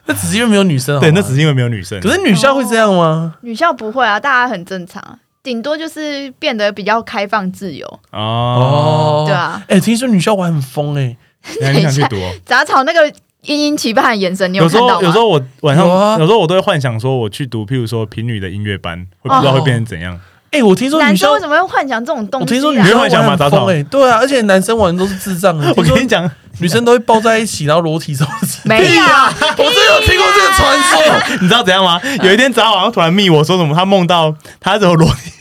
[0.06, 2.00] 那只是因为没有女生对，那只是因为没有女生。
[2.02, 3.36] 可是女校会这样吗？
[3.42, 5.02] 女校不会啊，大家很正常，
[5.44, 8.00] 顶多就是变得比较开放自由。
[8.12, 11.18] 哦，对啊，哎、听说女校玩很疯哎、那
[11.74, 12.32] 你想去读哦？
[12.46, 13.12] 杂草那个
[13.44, 15.08] 殷殷期盼的眼神，你有时候看到吗？
[15.08, 20.20] 有时候我晚上有啊有时候我都会幻想说我去读，譬如说平女的音乐班，会不知道会变成怎样。
[20.52, 22.48] 哎、我听说男生为什么会幻想这种东西、啊？
[22.48, 25.68] 我听说女生幻想嘛杂草对啊，而且男生玩的都是智障的。
[25.78, 26.28] 我听说跟你讲，
[26.60, 28.84] 女生都会抱在一起，然后裸体什么之类的。
[28.84, 31.38] 没有，我真有听过这个传说。
[31.40, 32.02] 你知道怎样吗？
[32.24, 35.32] 有一天早上突然密我说什么，他梦到他怎么裸体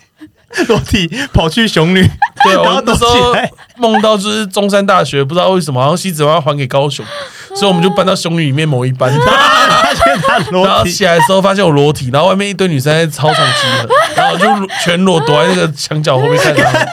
[0.68, 2.03] 裸体跑去熊女，
[2.44, 3.34] 对， 然后躲我那时候。
[3.80, 7.07] 梦到就是中山大学，不知道为什么，好像西子湾要还给高雄，
[7.55, 9.09] 所以我们就搬到熊女里面某一班。
[9.20, 14.44] 发现他然裸体，后起来的时候发现我裸体，然后外面一堆女生在操场集合，然后就
[14.82, 16.88] 全裸躲在那个墙角后面看他们。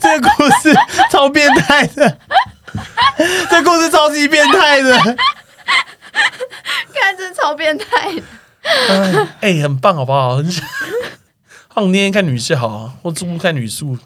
[0.00, 0.74] 这个故事
[1.08, 2.18] 超变态的，
[3.48, 4.98] 这个故事超级变态的。
[6.92, 8.22] 看这超变态的。
[9.40, 10.34] 哎、哎很棒，好不好？
[10.38, 10.50] 很
[11.74, 13.98] 想，好想天天看女校啊，或中午看女宿。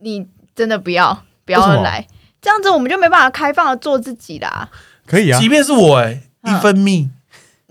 [0.00, 2.06] 你真的不要不要来，
[2.40, 4.68] 这样子我们就没办法开放的做自己啦。
[5.06, 7.08] 可以啊即，便是我、哎，嗯一分泌。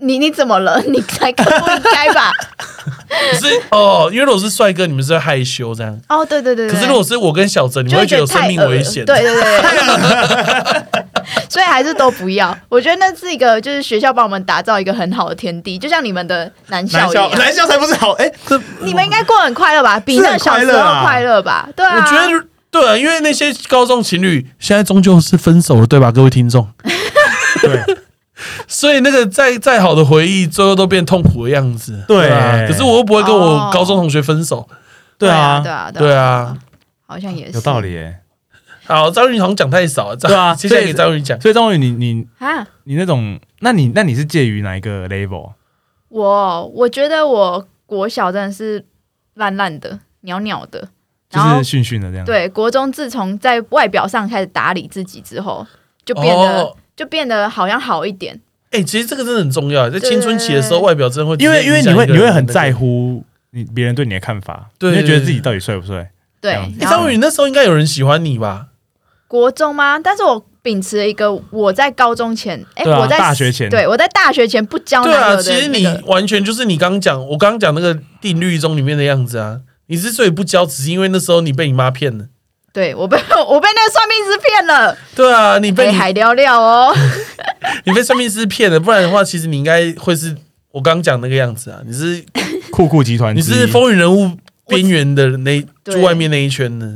[0.00, 0.80] 你你怎么了？
[0.82, 2.30] 你才更不应该吧？
[3.08, 6.00] 可是哦，因为如果是帅哥，你们是会害羞这样。
[6.08, 6.74] 哦，对对对对。
[6.74, 9.04] 可是如果是我跟小泽，你就们会觉得有生命危险。
[9.04, 11.04] 对对对对。
[11.48, 12.56] 所以还是都不要。
[12.68, 17.38] 我觉得那是一个，就是学校帮我们打造一个很好的天地，就像你们的男校男校一样。
[17.38, 19.98] 男校才不是好哎，这 你们应该过很快乐吧？
[20.00, 21.68] 比那小时候快乐吧？
[21.76, 26.68] 对啊，我觉得对啊，因为那些高中情侣现在终究是分手了，对吧，各位听众？
[27.62, 27.82] 对
[28.68, 32.04] 所以那个再再好的回忆，最后都变痛苦的样子。
[32.06, 34.68] 对啊，可是我又不会跟我哦高中同学分手。
[35.18, 36.56] 对啊对，啊，对啊，
[37.06, 38.18] 好像也是有道理耶。
[38.88, 41.38] 好，张宇好像讲太少了，对啊 接下来给张宇讲。
[41.40, 42.66] 所以张宇，你你啊。
[42.84, 45.52] 你那种，那你那你是介于哪一个 level？
[46.08, 48.84] 我我觉得我国小真的是
[49.34, 50.80] 烂烂的、鸟鸟的，
[51.28, 55.66] 就然后是训训的这样。，对国中自从在外表上开始打理自己之后，
[56.04, 58.40] 就变得、哦就变得好像好一点。
[58.72, 63.22] 哎，其实这个真的很重要，在青春期的时候，外表真的会因为因为你会你会很在乎。
[63.50, 66.10] 你别人对你的看法，对你会觉得自己到底帅不帅？
[66.40, 68.66] 对张宇那时候应该有人喜欢你吧？
[69.28, 70.00] 国中吗？
[70.02, 79.60] 但是我秉持了一个我在高中前，哎、我在大学前对我在大学前不交对啊，男友的、其实你完全就是你刚刚讲，我刚刚讲那个定律中里面的样子啊。
[79.86, 82.26] 你之所以不交，只是因为那时候你被你妈骗了。
[82.74, 83.16] 对我被
[83.48, 86.94] 我被那个算命师骗了，对啊，你被海聊聊哦。
[87.84, 90.36] 你被算命师骗了，不然的话，其实你应该会是
[90.72, 91.80] 我刚刚讲那个样子啊。
[91.86, 92.22] 你是
[92.70, 96.86] 酷酷集团你，是风云人物边缘的那对住外面那一圈的，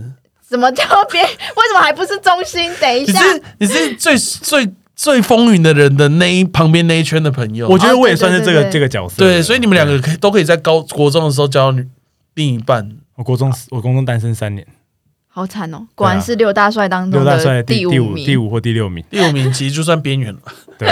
[0.53, 1.22] 怎么叫别？
[1.22, 2.70] 为什么还不是中心？
[2.78, 3.18] 等一下，
[3.59, 7.66] 你是你是最最最风云的人的那一旁边那一圈的朋友。
[7.66, 9.16] 我觉得我也算是这个对对对这个角色。
[9.16, 11.74] 对，所以你们两个可以都可以在高国中的时候交
[12.34, 12.90] 另一半。
[13.14, 14.66] 我国中我国中单身三年，
[15.28, 15.86] 好惨哦！
[15.94, 18.12] 果然是六大帅当中六大帅的第第五名。
[18.12, 19.03] 五第五或第六名。
[19.11, 20.40] 第五名其实就算边缘了。
[20.78, 20.86] 对，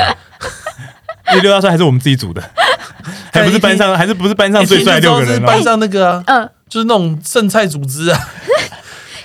[1.33, 2.43] 因为六大帅还是我们自己组的，
[3.31, 5.63] 还不是班上还是不是班上最帅的六个人班。
[5.63, 8.19] 上那个啊，嗯，就是那种剩菜组织啊。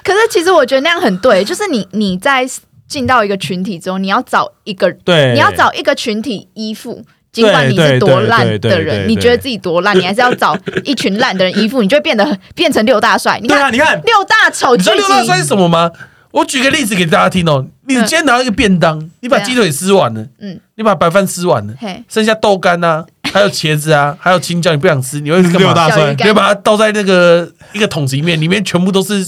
[0.05, 2.47] 可是其实我觉得那样很对，就是你你在
[2.87, 13.39] 进到一个群体之后，你要找一个，对，你要找一个群体依附，尽管你是多烂的人，你觉得自己多烂，你还是要找一群烂的人依附，你就会变得 变成六大帅。
[13.41, 15.91] 你看你看，六大丑剧你知道六大帅是，什么吗？
[16.29, 17.65] 我举个例子给大家听哦。
[17.87, 25.87] 你今天拿到一个便当，你把鸡腿吃完了，嗯，你把白饭吃完了，嘿，剩下豆干啊， 还有茄子啊，还有青椒，你不想吃，你会干嘛？
[26.17, 29.25] 你会把它倒在那个一个桶子里面，里面全部都是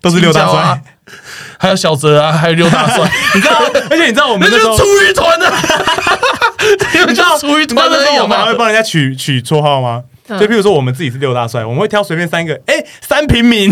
[0.00, 0.82] 都是六大帅，，
[1.58, 3.60] 还有小泽啊，还有六大帅， 你知道？
[3.90, 5.62] 而且你知道我们那时候那就是，厨余团啊！
[6.92, 8.56] 你们就是厨余你知道 团的时候我们还会吗？
[8.58, 10.02] 帮人家取取绰号吗？
[10.28, 13.70] 嗯就譬如说我们自己是六大帅，我们会挑随便三个，哎，三平民，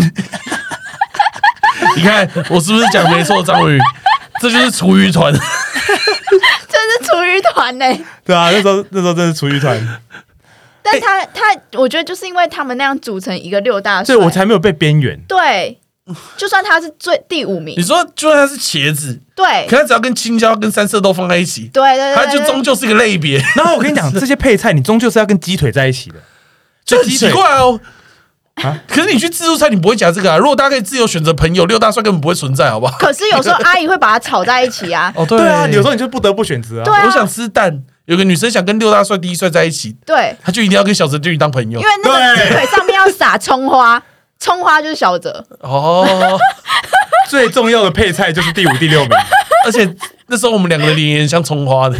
[1.95, 3.79] 你看我是不是讲没错，张宇？
[4.41, 5.31] 这就是厨余团。
[5.31, 7.85] 这是厨余团呢。
[8.25, 9.79] 对啊，那时候那时候真是厨余团，
[10.81, 15.19] 但他他，我觉得就是因为他们那样组成一个六大帅，所以我才没有被边缘。
[15.27, 15.79] 对。
[16.37, 23.37] 就算他是最第五名你，说，就算它是茄子，对可它只要跟青椒跟三色豆放在一起，对对对，它就终究是一个类别。
[23.55, 26.15] 然后我跟你讲， 这些配菜你终究是要跟鸡腿在一起的。
[26.85, 27.79] 就很奇怪哦。
[28.55, 30.37] 啊可是你去自助餐，你不会夹这个啊。
[30.37, 32.97] 如果大家可以自由选择朋友，六大帅根本不会存在，好不好？
[32.97, 35.13] 可是有时候阿姨会把它炒在一起啊。
[35.15, 36.83] 哦，对啊，有时候你就不得不选择啊。
[36.83, 41.91] 对啊我想吃蛋，有个女生想跟六大帅、第一帅在一起，对，她就一定要跟小泽俊宇当朋友因为。
[42.03, 44.01] 那个对鸡腿上面要撒葱花，
[44.39, 45.45] 葱花就是小泽。
[45.59, 46.07] 哦，
[47.29, 49.09] 最重要的配菜就是第五、第六名。
[49.65, 49.95] 而且
[50.27, 51.97] 那时候我们两个的脸也像葱花的，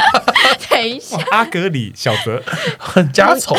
[0.70, 2.42] 等一下，阿格里、小泽，
[2.78, 3.54] 很家丑。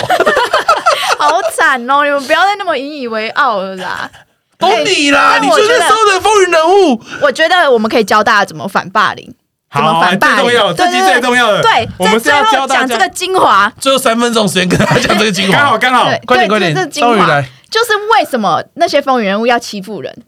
[1.17, 2.03] 好惨哦！
[2.03, 4.09] 你们不要再那么引以为傲了啦。
[4.57, 7.01] 懂你啦，哎你就是那时候的风云人物。
[7.21, 9.33] 我觉得我们可以教大家怎么反霸凌，
[9.75, 10.45] 怎么好，反霸凌。
[10.45, 13.09] 最重要，这集对对最重要的，对，我们是要教讲这个。
[13.09, 13.71] 精华。
[13.79, 17.41] 最后三分钟时间跟大家讲这个精华，刚好刚好，快点快点对这是，精华张宇来。
[17.69, 20.23] 就是为什么那些风云人物要欺负人？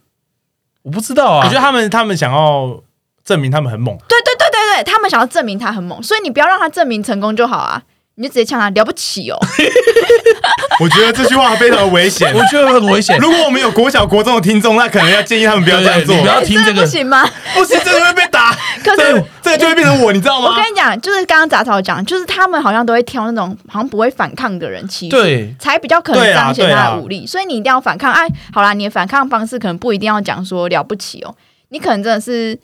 [0.84, 2.82] 我不知道啊我觉得，他们他们想要
[3.26, 7.82] 证明他们很猛，对对对对对，他们想要证明他很猛，所以你不要让他证明成功就好啊，
[8.20, 9.38] 你就直接呛他了不起哦。
[10.82, 12.34] 我觉得这句话非常的危险。
[12.34, 13.18] 我觉得很危险。
[13.20, 17.30] 如果我们有国小、国中的听众，那可能要建议他们不要这样做对，你不要听这个真的不，行吗？
[17.54, 18.52] 不行，这就会被打。
[18.84, 20.56] 可是这个这个就会变成我，你知道吗我？
[20.56, 27.26] 跟你讲，就是刚刚杂草讲，就是他们好像都会挑那种好像不会反抗的人欺负，对，才比较可能彰显对啊他的武力。
[27.26, 28.12] 所以你一定要反抗。
[28.12, 31.36] 哎，好啦，你的反抗方式可能不一定要讲说了不起哦，
[31.70, 32.58] 你可能真的是。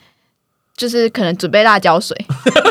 [0.76, 2.18] 就是可能准备辣椒水，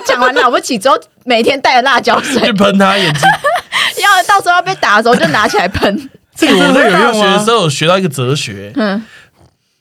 [0.04, 3.22] 讲完了不起之后，每天带着辣椒水去，喷他眼睛。
[4.02, 6.10] 要到时候要被打的时候就拿起来喷。
[6.34, 7.50] 这个真的我在大有用吗学的时？
[7.50, 9.02] 候有学到一个哲学，嗯，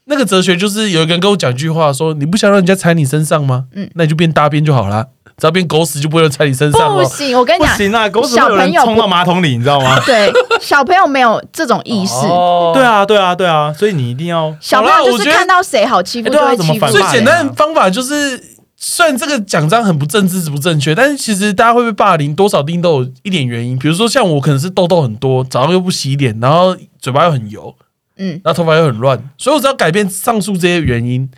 [0.05, 3.65] 那个哲学就是有一个人跟我讲一句话，说你不想让人家踩你身上吗？
[3.73, 7.03] 嗯那你就变大便就好了，只要变狗屎就不会踩你身上了。
[7.03, 9.97] 不行，我跟你讲，不行啊，狗屎会有人冲到马桶里，你知道吗？
[10.05, 18.37] 对小朋友没有这种意识，哦对啊，对啊，对啊，所以你一定要小朋友就是看到谁好欺负就会欺负怎么反最简单的方法就是，
[18.83, 23.77] 虽然这个奖章很不政治不正确，但是其实大家会被霸凌，多少一定都有一点原因。
[23.77, 27.75] 比如说像我可能是痘痘很多，早上又不洗脸，然后嘴巴又很油，
[28.17, 31.29] 嗯，然后头发又很乱，所以我只要改变上述这些原因，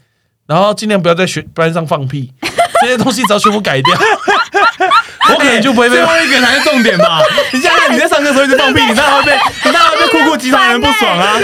[0.48, 2.32] 然后尽量不要在学班上放屁，
[2.82, 3.94] 这些东西只要全部改掉，
[5.30, 7.20] 我可能就不会被最后一个才是重点吧？
[7.52, 11.38] 你现在你在上课的时候一直放屁，你当然会被你当然会被酷酷集团人不爽啊！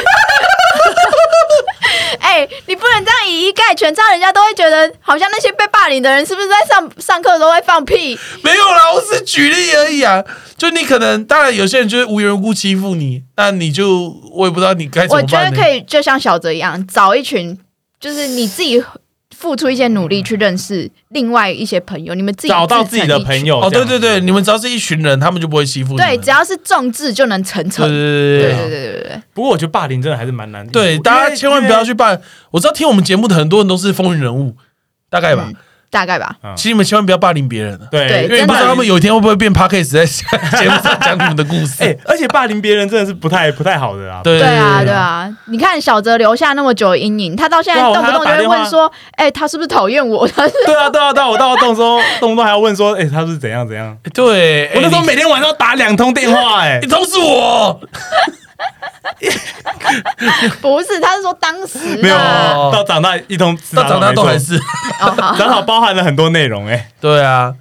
[2.20, 8.18] 哎、你不能这样以一概全，这样人家都会觉得好像那些被霸凌的人是不是在上上课的时候会放屁？
[8.44, 10.24] 没有啦，我是举例而已啊。
[10.58, 15.58] 就你可能，当然有些人就是无缘无故欺负你，那你就我也不知道你该怎我觉么办呢。
[15.58, 17.58] 得可以，就像小泽一样，找一群，
[18.00, 18.84] 就是你自己
[19.40, 25.98] 付出一些努力去认识另外一些朋友，你们自己找到自己的朋友哦，对对对，你们只要是一群人，他们就不会欺负你。
[25.98, 27.88] 对，只要是众志就能成成。
[27.88, 30.72] 对对对对对不过我觉得霸凌真的还是蛮难的。
[30.74, 32.18] 对，大家千万不要去霸。
[32.52, 34.58] 我知道听我们节目的很多人都是风云人物，
[35.10, 35.50] 大概吧。
[35.92, 36.36] 大概吧。
[36.56, 40.06] 其实你们千万不要霸凌别人了，对对因为不知道他们有一天会不会变 podcast 在
[40.60, 41.82] 节目上讲你们的故事。
[41.84, 44.22] 哎，而且霸凌别人真的是不太不太好的啊。
[44.24, 53.98] 对对啊，对啊，你看小泽留下那么久的阴影，他到现在动不动就会问说：“哎、他是不是讨厌我？”他是对啊，对啊，对啊，我到动时候动不动还要问说，哎，他是怎样怎样？
[54.14, 57.80] 对，哎我那时候每天晚上打两通电话，哎 你，都是我，
[60.62, 61.00] 不是？
[61.00, 62.16] 他是说当时没有
[62.72, 64.64] 到长大一通，到长大都还是，是。
[65.02, 65.36] 哦，好。
[65.36, 67.56] 正好包含了很多内容，哎，对啊，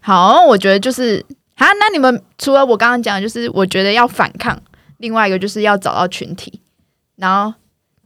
[0.00, 1.24] 好，我觉得就是
[1.56, 4.58] 啊，那你们除了我刚刚讲的，就是我觉得要反抗，
[4.98, 6.60] 另外一个就是要找到群体，
[7.16, 7.54] 然后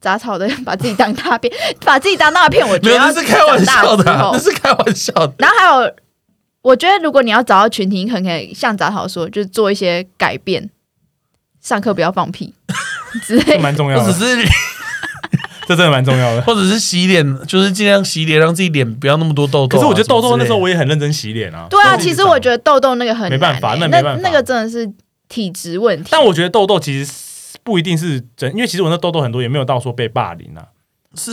[0.01, 1.53] 杂草的把自己当大便，
[1.85, 5.35] 把自己当大片，我觉，得要那是开玩笑的那是开玩笑的。
[5.39, 5.93] 然后还有，
[6.63, 10.71] 我觉得如果你要找到群体，你可能可以像杂草说，就是做一些改变，
[11.67, 12.55] 上课不要放屁
[13.27, 13.61] 之类这的。
[13.61, 14.05] 蛮重要的。
[14.05, 14.37] 我只是
[15.67, 16.43] 这真的蛮重要的。
[16.43, 19.77] 或者是洗脸，就是尽量洗脸，让自己脸不要那么多痘痘啊。
[19.77, 21.67] 可是我觉得痘痘那时候我我也很认真洗脸啊。
[21.69, 24.89] 对啊，其实我觉得痘痘那个很没办法那法那个真的是
[25.29, 26.09] 体质问题。
[26.13, 27.13] 但我觉得痘痘其实
[27.65, 30.63] 不一定是真，因为其实我那痘痘很多也没有到说被霸凌啊，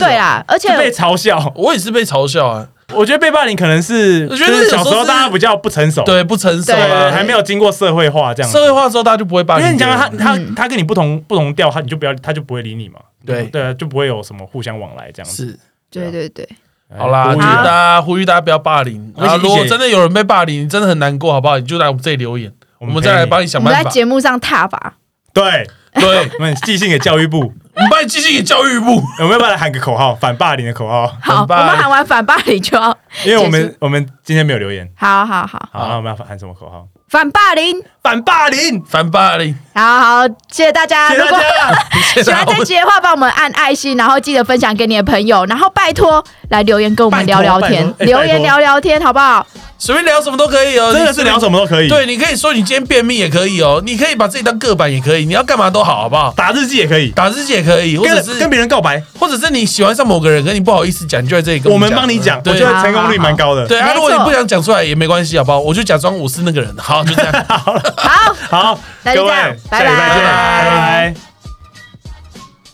[0.00, 1.52] 对，啊，而且被嘲笑。
[1.54, 8.50] 我也是被嘲笑啊，我觉得被霸凌可能是，我觉得就是小有时候大家比较不成熟，对，不成熟对，啊，还没有经过社会化这样。
[8.50, 9.72] 社会化之后，大家就不会霸凌人。
[9.74, 13.00] 因为你讲他他嗯他跟你不同不同调，他你就不要他就不会理你嘛。
[13.26, 15.46] 对对，啊就不会有什么互相往来这样子。
[15.46, 15.58] 是
[15.90, 16.48] 对对对，
[16.96, 19.12] 好啦，呼吁大家呼吁大家不要霸凌。
[19.16, 21.58] 而且然后如果真的有人被霸凌，你真的很难过，好不好？
[21.58, 23.90] 你就来我们这里留言，我我们再来帮你我们在想办法。
[23.90, 24.94] 节目上踏吧。
[25.32, 29.02] 对，对， 我们寄信给教育部，我们把你寄信给教育部。
[29.18, 31.06] 有没有办法喊个口号，反霸凌的口号？
[31.20, 36.86] 好，我们喊完反霸凌就要，因为我结们我们今天没有留言，好好好，好，那我们要喊什么口号？
[37.08, 37.82] 反霸凌。
[38.02, 38.82] 反霸凌！
[38.84, 41.08] 反霸凌，好好，谢谢大家。
[41.08, 41.38] 谢谢大如果
[42.14, 42.22] 家。
[42.22, 49.46] 喜欢这集的话，帮我们按爱心，然后记得分享给你的朋友，然后拜托来留言跟我们聊聊天留言聊聊天好不好？
[49.76, 56.32] 随便聊什么都可以哦，真的是聊什么都可以，，对，你可以说你今天便秘也可以哦，你可以把自己当个板也可以，你要干嘛都好，好不好？
[56.36, 63.66] 打日记也可以，打日记也可以，或者是跟跟别人告白，或者是你喜欢上某个人，可是你不好意思讲，你就在这里跟我们帮你讲，我觉得成功率蛮高的。
[63.66, 65.58] 对啊，如果你不想讲出来也没关系，好不好？
[65.58, 67.32] 我就假装我是那个人，好，就这样。
[67.48, 71.14] 好，好，各位那就这样，拜拜见拜拜拜。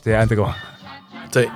[0.02, 0.28] 怎样？
[0.28, 0.54] 这个吗？
[1.32, 1.48] 对。